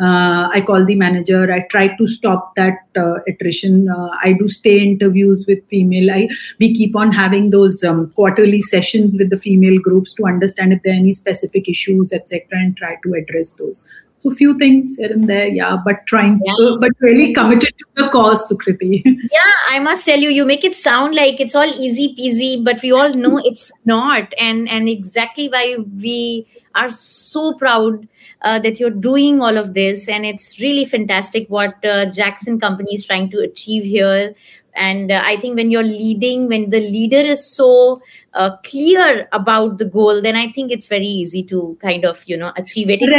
uh, 0.00 0.48
I 0.52 0.62
call 0.66 0.84
the 0.84 0.94
manager. 0.94 1.52
I 1.52 1.60
try 1.70 1.88
to 1.96 2.08
stop 2.08 2.54
that 2.56 2.78
uh, 2.96 3.14
attrition. 3.26 3.88
Uh, 3.88 4.08
I 4.22 4.34
do 4.38 4.48
stay 4.48 4.80
interviews 4.80 5.46
with 5.46 5.66
female. 5.68 6.10
I 6.10 6.28
we 6.58 6.74
keep 6.74 6.96
on 6.96 7.12
having 7.12 7.50
those 7.50 7.84
um, 7.84 8.10
quarterly 8.12 8.62
sessions 8.62 9.16
with 9.18 9.30
the 9.30 9.38
female 9.38 9.78
groups 9.80 10.14
to 10.14 10.26
understand 10.26 10.72
if 10.72 10.82
there 10.82 10.92
are 10.92 10.96
any 10.96 11.12
specific 11.12 11.68
issues, 11.68 12.12
etc., 12.12 12.44
and 12.52 12.76
try 12.76 12.96
to 13.02 13.14
address 13.14 13.54
those. 13.54 13.86
So 14.20 14.30
few 14.32 14.58
things 14.58 14.96
here 14.96 15.12
and 15.12 15.24
there, 15.28 15.46
yeah, 15.46 15.76
but 15.84 16.04
trying, 16.06 16.40
yeah. 16.44 16.52
Uh, 16.54 16.76
but 16.78 16.90
really 16.98 17.32
committed 17.32 17.72
to 17.78 17.84
the 17.94 18.08
cause, 18.08 18.50
Sukriti. 18.50 19.02
yeah, 19.04 19.52
I 19.68 19.78
must 19.78 20.04
tell 20.04 20.18
you, 20.18 20.28
you 20.28 20.44
make 20.44 20.64
it 20.64 20.74
sound 20.74 21.14
like 21.14 21.38
it's 21.40 21.54
all 21.54 21.66
easy 21.66 22.16
peasy, 22.18 22.64
but 22.64 22.82
we 22.82 22.90
all 22.90 23.14
know 23.14 23.40
it's 23.44 23.70
not, 23.84 24.32
and 24.38 24.68
and 24.68 24.88
exactly 24.88 25.48
why 25.48 25.76
we 26.02 26.46
are 26.74 26.88
so 26.88 27.54
proud 27.54 28.08
uh, 28.42 28.58
that 28.58 28.80
you're 28.80 28.90
doing 28.90 29.40
all 29.40 29.56
of 29.56 29.74
this, 29.74 30.08
and 30.08 30.26
it's 30.26 30.58
really 30.58 30.84
fantastic 30.84 31.46
what 31.48 31.84
uh, 31.84 32.06
Jakson 32.06 32.58
Company 32.58 32.94
is 32.94 33.06
trying 33.06 33.30
to 33.30 33.38
achieve 33.38 33.84
here 33.84 34.34
and 34.78 35.12
uh, 35.12 35.20
i 35.24 35.36
think 35.36 35.56
when 35.56 35.70
you're 35.70 35.82
leading 35.82 36.48
when 36.48 36.70
the 36.70 36.80
leader 36.80 37.22
is 37.34 37.44
so 37.44 38.00
uh, 38.34 38.56
clear 38.58 39.28
about 39.32 39.78
the 39.78 39.84
goal 39.84 40.22
then 40.22 40.36
i 40.36 40.46
think 40.48 40.72
it's 40.72 40.88
very 40.88 41.06
easy 41.06 41.42
to 41.42 41.76
kind 41.80 42.04
of 42.04 42.22
you 42.26 42.36
know 42.36 42.52
achieve 42.56 42.88
it, 42.88 43.00
it 43.02 43.10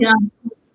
yeah. 0.00 0.12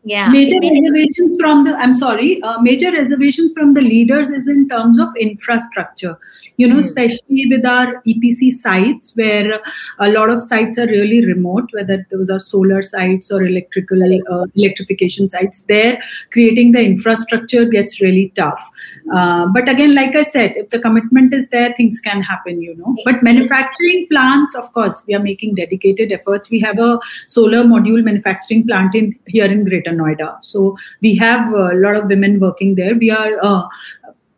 Yeah 0.06 0.30
major 0.30 0.60
reservations 0.62 1.38
from 1.40 1.64
the 1.64 1.74
i'm 1.76 1.94
sorry 1.94 2.42
uh, 2.44 2.60
major 2.60 2.92
reservations 2.92 3.54
from 3.54 3.74
the 3.74 3.82
leaders 3.82 4.30
is 4.30 4.48
in 4.48 4.68
terms 4.70 5.00
of 5.00 5.10
infrastructure 5.20 6.18
you 6.58 6.68
know, 6.68 6.76
mm. 6.76 6.80
especially 6.80 7.46
with 7.48 7.66
our 7.66 8.02
EPC 8.08 8.52
sites 8.52 9.12
where 9.16 9.62
a 10.00 10.10
lot 10.10 10.30
of 10.30 10.42
sites 10.42 10.78
are 10.78 10.88
really 10.88 11.26
remote, 11.26 11.70
whether 11.72 12.06
those 12.10 12.30
are 12.30 12.40
solar 12.40 12.82
sites 12.82 13.32
or 13.32 13.44
electrical 13.44 14.02
uh, 14.04 14.46
electrification 14.56 15.30
sites. 15.30 15.64
There, 15.68 16.00
creating 16.32 16.72
the 16.72 16.82
infrastructure 16.82 17.66
gets 17.66 18.02
really 18.02 18.32
tough. 18.36 18.70
Uh, 19.14 19.48
but 19.48 19.68
again, 19.68 19.96
like 19.96 20.16
I 20.16 20.24
said, 20.24 20.54
if 20.56 20.70
the 20.70 20.80
commitment 20.80 21.34
is 21.34 21.50
there, 21.50 21.74
things 21.76 22.00
can 22.00 22.22
happen. 22.22 22.62
You 22.62 22.76
know, 22.76 22.96
but 23.06 23.22
manufacturing 23.22 24.08
plants, 24.10 24.56
of 24.56 24.72
course, 24.74 25.04
we 25.08 25.14
are 25.16 25.20
making 25.20 25.56
dedicated 25.56 26.12
efforts. 26.12 26.50
We 26.50 26.60
have 26.62 26.80
a 26.80 27.00
solar 27.28 27.64
module 27.64 28.04
manufacturing 28.04 28.66
plant 28.66 28.96
in 28.96 29.16
here 29.28 29.46
in 29.46 29.66
Greater 29.66 29.92
Noida, 29.96 30.38
so 30.42 30.78
we 31.02 31.16
have 31.16 31.54
a 31.54 31.72
lot 31.76 31.96
of 31.96 32.08
women 32.08 32.40
working 32.40 32.76
there. 32.76 32.96
We 32.96 33.12
are 33.12 33.38
uh, 33.42 33.68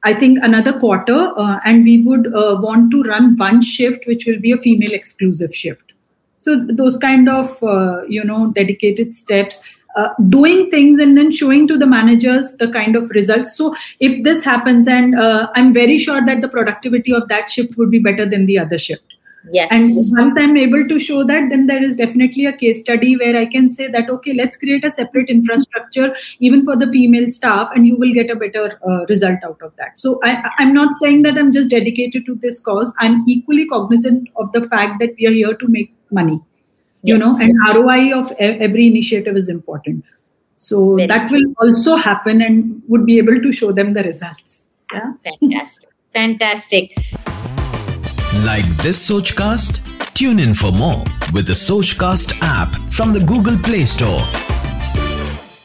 I 0.03 0.13
think 0.13 0.39
another 0.41 0.79
quarter, 0.79 1.33
uh, 1.37 1.59
and 1.65 1.83
we 1.83 2.01
would 2.03 2.27
uh, 2.27 2.57
want 2.61 2.91
to 2.91 3.03
run 3.03 3.35
one 3.35 3.61
shift, 3.61 4.05
which 4.07 4.25
will 4.25 4.39
be 4.39 4.51
a 4.51 4.57
female 4.57 4.93
exclusive 4.93 5.55
shift. 5.55 5.93
So 6.39 6.55
those 6.65 6.97
kind 6.97 7.27
of 7.27 7.61
uh, 7.63 8.05
you 8.07 8.23
know 8.23 8.51
dedicated 8.55 9.15
steps, 9.15 9.61
uh, 9.97 10.09
doing 10.29 10.69
things 10.69 10.99
and 10.99 11.17
then 11.17 11.31
showing 11.31 11.67
to 11.67 11.77
the 11.77 11.87
managers 11.87 12.53
the 12.53 12.69
kind 12.69 12.95
of 12.95 13.09
results. 13.09 13.57
So 13.57 13.75
if 13.99 14.23
this 14.23 14.43
happens, 14.43 14.87
and 14.87 15.15
uh, 15.15 15.49
I'm 15.55 15.73
very 15.73 15.97
sure 15.97 16.23
that 16.25 16.41
the 16.41 16.47
productivity 16.47 17.13
of 17.13 17.27
that 17.29 17.49
shift 17.49 17.77
would 17.77 17.91
be 17.91 17.99
better 17.99 18.29
than 18.29 18.45
the 18.45 18.59
other 18.59 18.77
shift. 18.77 19.16
Yes. 19.51 19.71
And 19.71 19.91
once 19.95 20.35
I'm 20.37 20.57
able 20.57 20.87
to 20.87 20.99
show 20.99 21.23
that, 21.23 21.49
then 21.49 21.67
there 21.67 21.81
is 21.81 21.95
definitely 21.95 22.45
a 22.45 22.53
case 22.53 22.81
study 22.81 23.15
where 23.15 23.35
I 23.37 23.45
can 23.45 23.69
say 23.69 23.87
that, 23.87 24.09
okay, 24.09 24.33
let's 24.33 24.57
create 24.57 24.83
a 24.83 24.91
separate 24.91 25.29
infrastructure 25.29 26.15
even 26.39 26.65
for 26.65 26.75
the 26.75 26.87
female 26.91 27.29
staff, 27.29 27.69
and 27.75 27.87
you 27.87 27.95
will 27.97 28.11
get 28.11 28.29
a 28.29 28.35
better 28.35 28.69
uh, 28.87 29.05
result 29.05 29.39
out 29.45 29.61
of 29.61 29.75
that. 29.77 29.99
So 29.99 30.19
I, 30.23 30.49
I'm 30.57 30.73
not 30.73 30.97
saying 30.97 31.21
that 31.23 31.37
I'm 31.37 31.51
just 31.51 31.69
dedicated 31.69 32.25
to 32.25 32.35
this 32.35 32.59
cause. 32.59 32.91
I'm 32.99 33.23
equally 33.27 33.67
cognizant 33.67 34.29
of 34.35 34.51
the 34.51 34.67
fact 34.67 34.99
that 34.99 35.15
we 35.19 35.27
are 35.27 35.31
here 35.31 35.53
to 35.53 35.67
make 35.67 35.93
money, 36.11 36.41
yes. 37.03 37.13
you 37.13 37.17
know, 37.17 37.37
and 37.39 37.53
ROI 37.73 38.19
of 38.19 38.31
every 38.39 38.87
initiative 38.87 39.35
is 39.35 39.49
important. 39.49 40.03
So 40.57 40.95
Very 40.95 41.07
that 41.07 41.31
will 41.31 41.53
also 41.59 41.95
happen 41.95 42.41
and 42.41 42.81
would 42.87 43.05
be 43.05 43.17
able 43.17 43.41
to 43.41 43.51
show 43.51 43.71
them 43.71 43.93
the 43.93 44.03
results. 44.03 44.67
Yeah. 44.91 45.13
Fantastic. 45.23 45.89
Fantastic. 46.13 46.97
Like 48.33 48.65
this 48.83 49.09
Sochcast? 49.09 50.13
Tune 50.13 50.39
in 50.39 50.53
for 50.53 50.73
more 50.73 51.01
with 51.31 51.47
the 51.47 51.53
Sochcast 51.53 52.37
app 52.41 52.75
from 52.91 53.13
the 53.13 53.21
Google 53.21 53.57
Play 53.57 53.85
Store. 53.85 54.21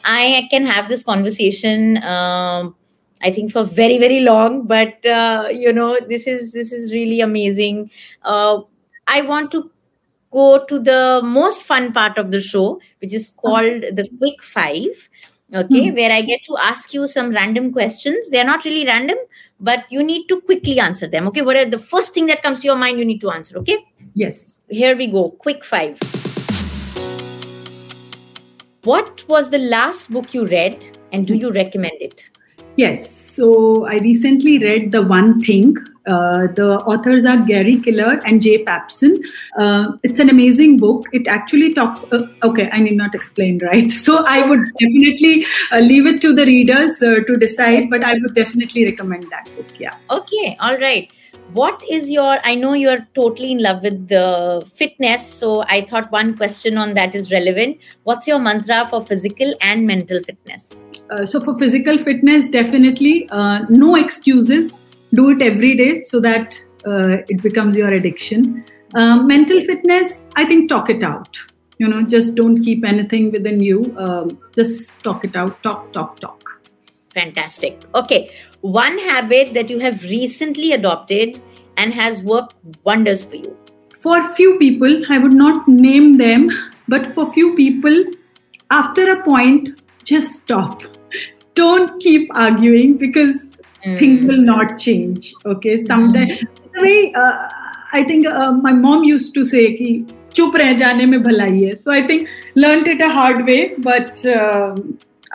I 0.05 0.47
can 0.49 0.65
have 0.65 0.87
this 0.87 1.03
conversation. 1.03 2.01
Um, 2.03 2.73
I 3.21 3.31
think 3.33 3.51
for 3.51 3.65
very 3.65 3.97
very 3.97 4.21
long, 4.21 4.65
but 4.65 5.05
uh, 5.05 5.49
you 5.51 5.73
know 5.73 5.97
this 6.07 6.25
is 6.25 6.53
this 6.53 6.71
is 6.71 6.93
really 6.93 7.19
amazing. 7.19 7.91
Uh, 8.21 8.61
I 9.07 9.23
want 9.23 9.51
to 9.51 9.69
go 10.31 10.63
to 10.63 10.79
the 10.79 11.19
most 11.21 11.63
fun 11.63 11.91
part 11.91 12.17
of 12.17 12.31
the 12.31 12.39
show, 12.39 12.79
which 13.01 13.13
is 13.13 13.29
called 13.29 13.83
the 13.91 14.07
Quick 14.19 14.41
Five 14.41 15.09
okay 15.53 15.87
mm-hmm. 15.87 15.95
where 15.95 16.11
i 16.11 16.21
get 16.21 16.43
to 16.43 16.57
ask 16.57 16.93
you 16.93 17.07
some 17.07 17.29
random 17.31 17.71
questions. 17.71 18.29
They're 18.29 18.45
not 18.45 18.65
really 18.65 18.85
random 18.85 19.17
but 19.59 19.85
you 19.89 20.03
need 20.03 20.27
to 20.27 20.41
quickly 20.41 20.79
answer 20.79 21.07
them. 21.07 21.27
Okay 21.27 21.41
what 21.41 21.55
are 21.55 21.65
the 21.65 21.79
first 21.79 22.13
thing 22.13 22.25
that 22.27 22.43
comes 22.43 22.59
to 22.61 22.67
your 22.67 22.75
mind 22.75 22.99
you 22.99 23.05
need 23.05 23.21
to 23.21 23.31
answer 23.31 23.57
okay? 23.59 23.77
Yes. 24.15 24.59
Here 24.69 24.95
we 24.95 25.07
go 25.07 25.29
quick 25.29 25.63
five. 25.63 25.97
What 28.83 29.23
was 29.29 29.49
the 29.49 29.59
last 29.59 30.11
book 30.11 30.33
you 30.33 30.45
read 30.45 30.85
and 31.13 31.25
do 31.25 31.35
you 31.35 31.51
recommend 31.51 32.01
it 32.01 32.29
yes 32.77 33.09
so 33.35 33.85
i 33.85 33.97
recently 33.99 34.59
read 34.59 34.91
the 34.91 35.01
one 35.01 35.41
thing 35.41 35.75
uh, 36.05 36.47
the 36.47 36.79
authors 36.85 37.25
are 37.25 37.37
Gary 37.37 37.77
Keller 37.77 38.19
and 38.25 38.41
Jay 38.41 38.63
Papasan. 38.63 39.23
Uh, 39.57 39.93
it's 40.03 40.19
an 40.19 40.29
amazing 40.29 40.77
book. 40.77 41.05
It 41.13 41.27
actually 41.27 41.73
talks. 41.73 42.03
Uh, 42.11 42.27
okay, 42.43 42.69
I 42.71 42.79
need 42.79 42.97
not 42.97 43.15
explain, 43.15 43.59
right? 43.59 43.89
So 44.03 44.23
I 44.27 44.45
would 44.45 44.59
definitely 44.79 45.45
uh, 45.71 45.79
leave 45.79 46.05
it 46.07 46.21
to 46.21 46.33
the 46.33 46.45
readers 46.45 47.01
uh, 47.01 47.21
to 47.25 47.37
decide, 47.37 47.89
but 47.89 48.03
I 48.03 48.13
would 48.15 48.33
definitely 48.33 48.85
recommend 48.85 49.29
that 49.31 49.45
book. 49.55 49.67
Yeah. 49.79 49.95
Okay. 50.09 50.57
All 50.59 50.77
right. 50.77 51.09
What 51.53 51.81
is 51.89 52.11
your? 52.11 52.39
I 52.43 52.55
know 52.55 52.73
you're 52.73 53.07
totally 53.13 53.51
in 53.51 53.61
love 53.61 53.81
with 53.81 54.07
the 54.07 54.67
fitness, 54.75 55.25
so 55.25 55.63
I 55.67 55.81
thought 55.81 56.11
one 56.11 56.35
question 56.35 56.77
on 56.77 56.95
that 56.95 57.15
is 57.15 57.31
relevant. 57.31 57.77
What's 58.03 58.27
your 58.27 58.39
mantra 58.39 58.87
for 58.89 59.01
physical 59.01 59.53
and 59.61 59.87
mental 59.87 60.21
fitness? 60.23 60.73
So 61.25 61.41
for 61.41 61.57
physical 61.57 61.97
fitness, 61.97 62.49
definitely 62.49 63.27
no 63.69 63.95
excuses 63.95 64.75
do 65.13 65.29
it 65.29 65.41
every 65.41 65.75
day 65.75 66.01
so 66.01 66.19
that 66.19 66.59
uh, 66.85 67.17
it 67.29 67.41
becomes 67.41 67.77
your 67.77 67.89
addiction. 67.89 68.65
Um, 68.95 69.27
mental 69.27 69.61
fitness, 69.61 70.23
I 70.35 70.45
think, 70.45 70.69
talk 70.69 70.89
it 70.89 71.03
out. 71.03 71.37
You 71.77 71.87
know, 71.87 72.01
just 72.03 72.35
don't 72.35 72.57
keep 72.57 72.85
anything 72.85 73.31
within 73.31 73.59
you. 73.59 73.95
Um, 73.97 74.39
just 74.55 74.97
talk 74.99 75.25
it 75.25 75.35
out. 75.35 75.61
Talk, 75.63 75.91
talk, 75.91 76.19
talk. 76.19 76.61
Fantastic. 77.13 77.81
Okay. 77.95 78.31
One 78.61 78.97
habit 78.97 79.53
that 79.53 79.69
you 79.69 79.79
have 79.79 80.03
recently 80.03 80.71
adopted 80.71 81.41
and 81.77 81.93
has 81.93 82.23
worked 82.23 82.55
wonders 82.83 83.23
for 83.23 83.35
you. 83.35 83.57
For 83.99 84.23
few 84.33 84.57
people, 84.57 85.03
I 85.09 85.17
would 85.17 85.33
not 85.33 85.67
name 85.67 86.17
them, 86.17 86.49
but 86.87 87.05
for 87.07 87.31
few 87.33 87.55
people, 87.55 88.03
after 88.69 89.11
a 89.11 89.23
point, 89.23 89.81
just 90.03 90.41
stop. 90.41 90.83
Don't 91.55 92.01
keep 92.01 92.29
arguing 92.35 92.97
because 92.97 93.51
mm. 93.85 93.99
things 93.99 94.25
will 94.25 94.41
not 94.41 94.77
change 94.77 95.33
okay? 95.45 95.83
Sometimes 95.85 96.33
mm. 96.33 96.63
the 96.73 96.81
way 96.81 97.13
uh, 97.15 97.47
i 97.93 98.03
think 98.03 98.27
uh, 98.27 98.51
my 98.51 98.73
mom 98.73 99.03
used 99.03 99.33
to 99.39 99.45
say 99.53 99.63
ki 99.79 99.93
chup 100.39 100.59
reh 100.63 100.73
jane 100.83 101.05
mein 101.13 101.25
bhalai 101.29 101.49
hai 101.55 101.73
so 101.85 101.95
i 101.95 102.03
think 102.11 102.29
learned 102.65 102.91
it 102.93 103.07
a 103.07 103.09
hard 103.17 103.41
way 103.49 103.61
but 103.87 104.23
uh, 104.35 104.75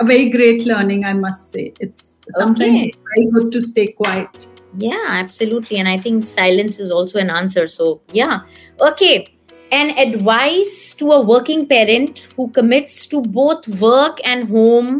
a 0.02 0.06
very 0.10 0.28
great 0.36 0.64
learning 0.70 1.04
i 1.10 1.12
must 1.20 1.50
say. 1.52 1.62
It's 1.84 2.02
sometimes 2.34 2.74
okay. 2.74 2.88
it's 2.88 3.00
very 3.06 3.24
good 3.36 3.48
to 3.54 3.62
stay 3.68 3.86
quiet. 4.00 4.44
Yeah 4.82 5.06
absolutely. 5.14 5.78
And 5.78 5.90
i 5.92 5.96
think 6.04 6.28
silence 6.28 6.78
is 6.84 6.92
also 6.98 7.18
an 7.22 7.32
answer. 7.38 7.66
So 7.72 7.88
yeah. 8.18 8.40
Okay. 8.88 9.16
An 9.78 9.90
advice 10.02 10.94
to 11.00 11.10
a 11.14 11.20
working 11.30 11.64
parent 11.72 12.20
who 12.36 12.46
commits 12.58 13.00
to 13.14 13.22
both 13.38 13.66
work 13.80 14.22
and 14.34 14.48
home 14.52 14.92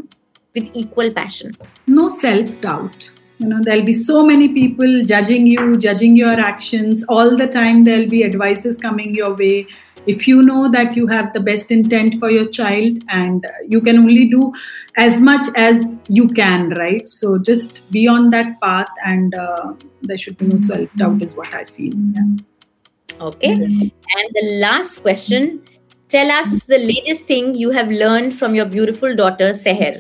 with 0.59 0.71
equal 0.75 1.13
passion. 1.13 1.57
No 1.87 2.09
self 2.09 2.61
doubt. 2.61 3.11
You 3.39 3.47
know, 3.47 3.59
there'll 3.63 3.85
be 3.85 3.93
so 3.93 4.25
many 4.27 4.49
people 4.49 5.05
judging 5.05 5.47
you, 5.47 5.77
judging 5.77 6.17
your 6.17 6.41
actions. 6.41 7.05
All 7.09 7.37
the 7.37 7.47
time, 7.47 7.85
there'll 7.85 8.09
be 8.09 8.25
advices 8.25 8.77
coming 8.77 9.15
your 9.15 9.35
way 9.35 9.69
if 10.07 10.27
you 10.27 10.43
know 10.43 10.71
that 10.71 10.97
you 10.97 11.07
have 11.07 11.33
the 11.33 11.41
best 11.41 11.71
intent 11.71 12.19
for 12.19 12.31
your 12.31 12.47
child 12.49 12.99
and 13.09 13.47
you 13.69 13.81
can 13.81 13.99
only 13.99 14.29
do 14.29 14.53
as 14.97 15.21
much 15.21 15.47
as 15.55 15.97
you 16.09 16.29
can 16.29 16.71
right 16.81 17.09
so 17.09 17.39
just 17.39 17.81
be 17.91 18.07
on 18.09 18.31
that 18.31 18.61
path 18.61 18.89
and 19.05 19.35
uh, 19.35 19.73
there 20.03 20.19
should 20.19 20.39
be 20.39 20.47
no 20.47 20.57
self 20.57 20.95
doubt 20.95 21.23
is 21.23 21.35
what 21.35 21.53
i 21.55 21.65
feel 21.65 21.93
yeah. 22.13 23.21
okay 23.31 23.53
and 23.53 24.39
the 24.39 24.47
last 24.67 25.03
question 25.03 25.63
tell 26.09 26.31
us 26.31 26.55
the 26.65 26.79
latest 26.79 27.23
thing 27.23 27.55
you 27.55 27.71
have 27.71 27.91
learned 27.91 28.39
from 28.39 28.55
your 28.55 28.67
beautiful 28.77 29.15
daughter 29.15 29.53
seher 29.67 29.97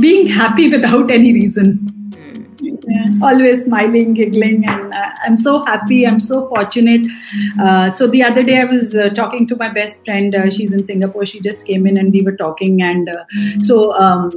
being 0.00 0.26
happy 0.26 0.68
without 0.68 1.10
any 1.10 1.32
reason 1.32 1.96
yeah. 2.60 3.06
always 3.22 3.64
smiling 3.64 4.14
giggling 4.14 4.64
and 4.68 4.94
uh, 4.94 5.10
i'm 5.24 5.36
so 5.36 5.64
happy 5.64 6.06
i'm 6.06 6.20
so 6.20 6.48
fortunate 6.48 7.06
uh, 7.60 7.92
so 7.92 8.06
the 8.06 8.22
other 8.22 8.42
day 8.42 8.58
i 8.60 8.64
was 8.64 8.94
uh, 8.96 9.08
talking 9.10 9.46
to 9.46 9.56
my 9.56 9.68
best 9.68 10.04
friend 10.04 10.34
uh, 10.34 10.48
she's 10.50 10.72
in 10.72 10.84
singapore 10.86 11.26
she 11.26 11.40
just 11.40 11.66
came 11.66 11.86
in 11.86 11.98
and 11.98 12.12
we 12.12 12.22
were 12.22 12.36
talking 12.36 12.82
and 12.82 13.08
uh, 13.08 13.24
so 13.60 13.92
um, 14.04 14.30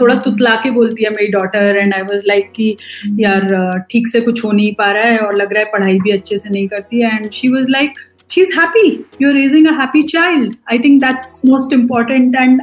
थोड़ा 0.00 0.14
तुतला 0.22 0.54
के 0.62 0.70
बोलती 0.70 1.04
है 1.04 1.10
मेरी 1.10 1.26
daughter 1.32 1.76
and 1.76 1.94
I 1.94 2.02
was 2.02 2.22
like 2.26 2.50
कि 2.56 2.76
यार 3.20 3.46
ठीक 3.90 4.06
से 4.08 4.20
कुछ 4.20 4.44
हो 4.44 4.50
नहीं 4.52 4.72
पा 4.74 4.90
रहा 4.92 5.04
है 5.04 5.18
और 5.26 5.36
लग 5.36 5.52
रहा 5.52 5.62
है 5.62 5.70
पढ़ाई 5.72 5.98
भी 6.04 6.10
अच्छे 6.10 6.38
से 6.38 6.50
नहीं 6.50 6.66
करती 6.68 7.02
है 7.02 7.16
and 7.16 7.30
she 7.32 7.48
was 7.48 7.68
like 7.70 7.98
she's 8.28 8.52
happy. 8.54 9.04
You're 9.18 9.34
raising 9.34 9.66
a 9.66 9.74
happy 9.74 10.04
child. 10.04 10.56
I 10.68 10.78
think 10.78 11.00
that's 11.00 11.42
most 11.44 11.72
important. 11.72 12.34
And 12.36 12.60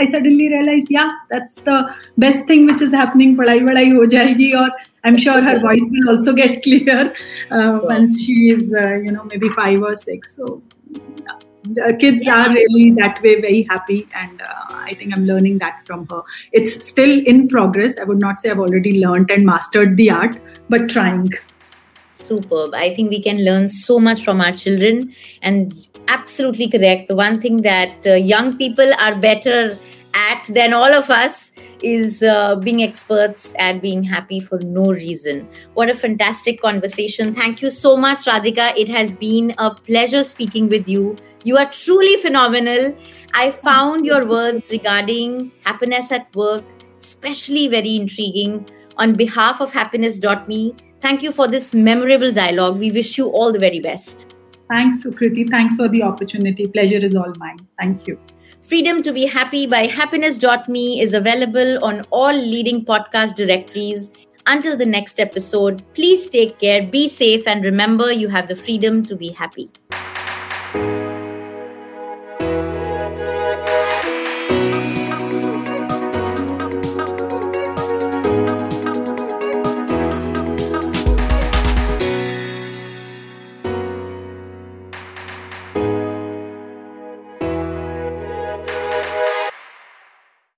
i 0.00 0.04
suddenly 0.04 0.48
realized 0.48 0.90
yeah 0.90 1.08
that's 1.30 1.60
the 1.62 1.78
best 2.16 2.46
thing 2.46 2.66
which 2.66 2.82
is 2.82 2.92
happening. 2.92 3.36
Padai 3.36 3.58
padai 3.68 3.92
ho 3.92 4.06
jayegi 4.14 4.50
or 4.62 4.70
i'm 5.04 5.16
sure 5.16 5.40
her 5.48 5.58
voice 5.66 5.92
will 5.96 6.10
also 6.14 6.32
get 6.32 6.62
clear 6.66 7.12
uh, 7.50 7.80
once 7.82 8.20
she 8.22 8.50
is 8.50 8.74
uh, 8.74 8.94
you 9.06 9.12
know 9.12 9.24
maybe 9.32 9.48
5 9.48 9.82
or 9.82 9.94
6 9.94 10.36
so 10.36 10.62
uh, 11.84 11.92
kids 12.00 12.26
are 12.28 12.48
really 12.50 12.90
that 12.92 13.20
way 13.22 13.40
very 13.40 13.62
happy. 13.62 14.06
And 14.14 14.40
uh, 14.42 14.64
i 14.70 14.94
think 14.94 15.16
i'm 15.16 15.26
learning 15.26 15.58
that 15.58 15.84
from 15.86 16.06
her. 16.10 16.22
It's 16.52 16.86
still 16.86 17.20
in 17.32 17.48
progress. 17.48 17.98
I 17.98 18.04
would 18.04 18.18
not 18.18 18.40
say 18.40 18.50
i've 18.50 18.64
already 18.66 18.98
learned 19.04 19.30
and 19.30 19.46
mastered 19.46 19.96
the 19.96 20.10
art 20.10 20.38
but 20.68 20.88
trying 20.88 21.30
superb. 22.18 22.74
I 22.74 22.94
think 22.94 23.10
we 23.10 23.22
can 23.22 23.44
learn 23.44 23.68
so 23.68 23.98
much 23.98 24.24
from 24.24 24.40
our 24.40 24.52
children. 24.52 25.14
And 25.42 25.74
absolutely 26.08 26.68
correct. 26.68 27.08
The 27.08 27.16
one 27.16 27.40
thing 27.40 27.62
that 27.62 28.06
uh, 28.06 28.14
young 28.14 28.56
people 28.56 28.90
are 29.00 29.14
better 29.14 29.78
at 30.14 30.44
than 30.48 30.72
all 30.72 30.92
of 30.92 31.10
us 31.10 31.52
is 31.82 32.22
uh, 32.22 32.56
being 32.56 32.82
experts 32.82 33.54
at 33.58 33.80
being 33.80 34.02
happy 34.02 34.40
for 34.40 34.58
no 34.60 34.86
reason. 34.86 35.48
What 35.74 35.90
a 35.90 35.94
fantastic 35.94 36.60
conversation. 36.60 37.34
Thank 37.34 37.62
you 37.62 37.70
so 37.70 37.96
much, 37.96 38.24
Radhika. 38.24 38.76
It 38.76 38.88
has 38.88 39.14
been 39.14 39.54
a 39.58 39.72
pleasure 39.72 40.24
speaking 40.24 40.68
with 40.68 40.88
you. 40.88 41.16
You 41.44 41.56
are 41.56 41.70
truly 41.70 42.16
phenomenal. 42.16 42.96
I 43.32 43.52
found 43.52 44.04
your 44.04 44.26
words 44.26 44.72
regarding 44.72 45.52
happiness 45.64 46.10
at 46.10 46.34
work 46.34 46.64
especially 47.00 47.68
very 47.68 47.96
intriguing. 47.96 48.66
On 48.96 49.14
behalf 49.14 49.60
of 49.60 49.72
happiness.me, 49.72 50.74
Thank 51.00 51.22
you 51.22 51.32
for 51.32 51.46
this 51.46 51.74
memorable 51.74 52.32
dialogue. 52.32 52.78
We 52.78 52.90
wish 52.90 53.16
you 53.18 53.28
all 53.28 53.52
the 53.52 53.58
very 53.58 53.80
best. 53.80 54.34
Thanks, 54.68 55.02
Sukriti. 55.02 55.48
Thanks 55.48 55.76
for 55.76 55.88
the 55.88 56.02
opportunity. 56.02 56.66
Pleasure 56.66 56.98
is 56.98 57.14
all 57.14 57.32
mine. 57.38 57.58
Thank 57.78 58.06
you. 58.06 58.18
Freedom 58.62 59.00
to 59.02 59.12
be 59.12 59.24
Happy 59.24 59.66
by 59.66 59.86
happiness.me 59.86 61.00
is 61.00 61.14
available 61.14 61.82
on 61.82 62.02
all 62.10 62.34
leading 62.34 62.84
podcast 62.84 63.34
directories. 63.34 64.10
Until 64.46 64.76
the 64.76 64.86
next 64.86 65.20
episode, 65.20 65.82
please 65.94 66.26
take 66.26 66.58
care, 66.58 66.86
be 66.86 67.08
safe, 67.08 67.46
and 67.46 67.64
remember 67.64 68.12
you 68.12 68.28
have 68.28 68.48
the 68.48 68.56
freedom 68.56 69.04
to 69.04 69.16
be 69.16 69.28
happy. 69.30 69.70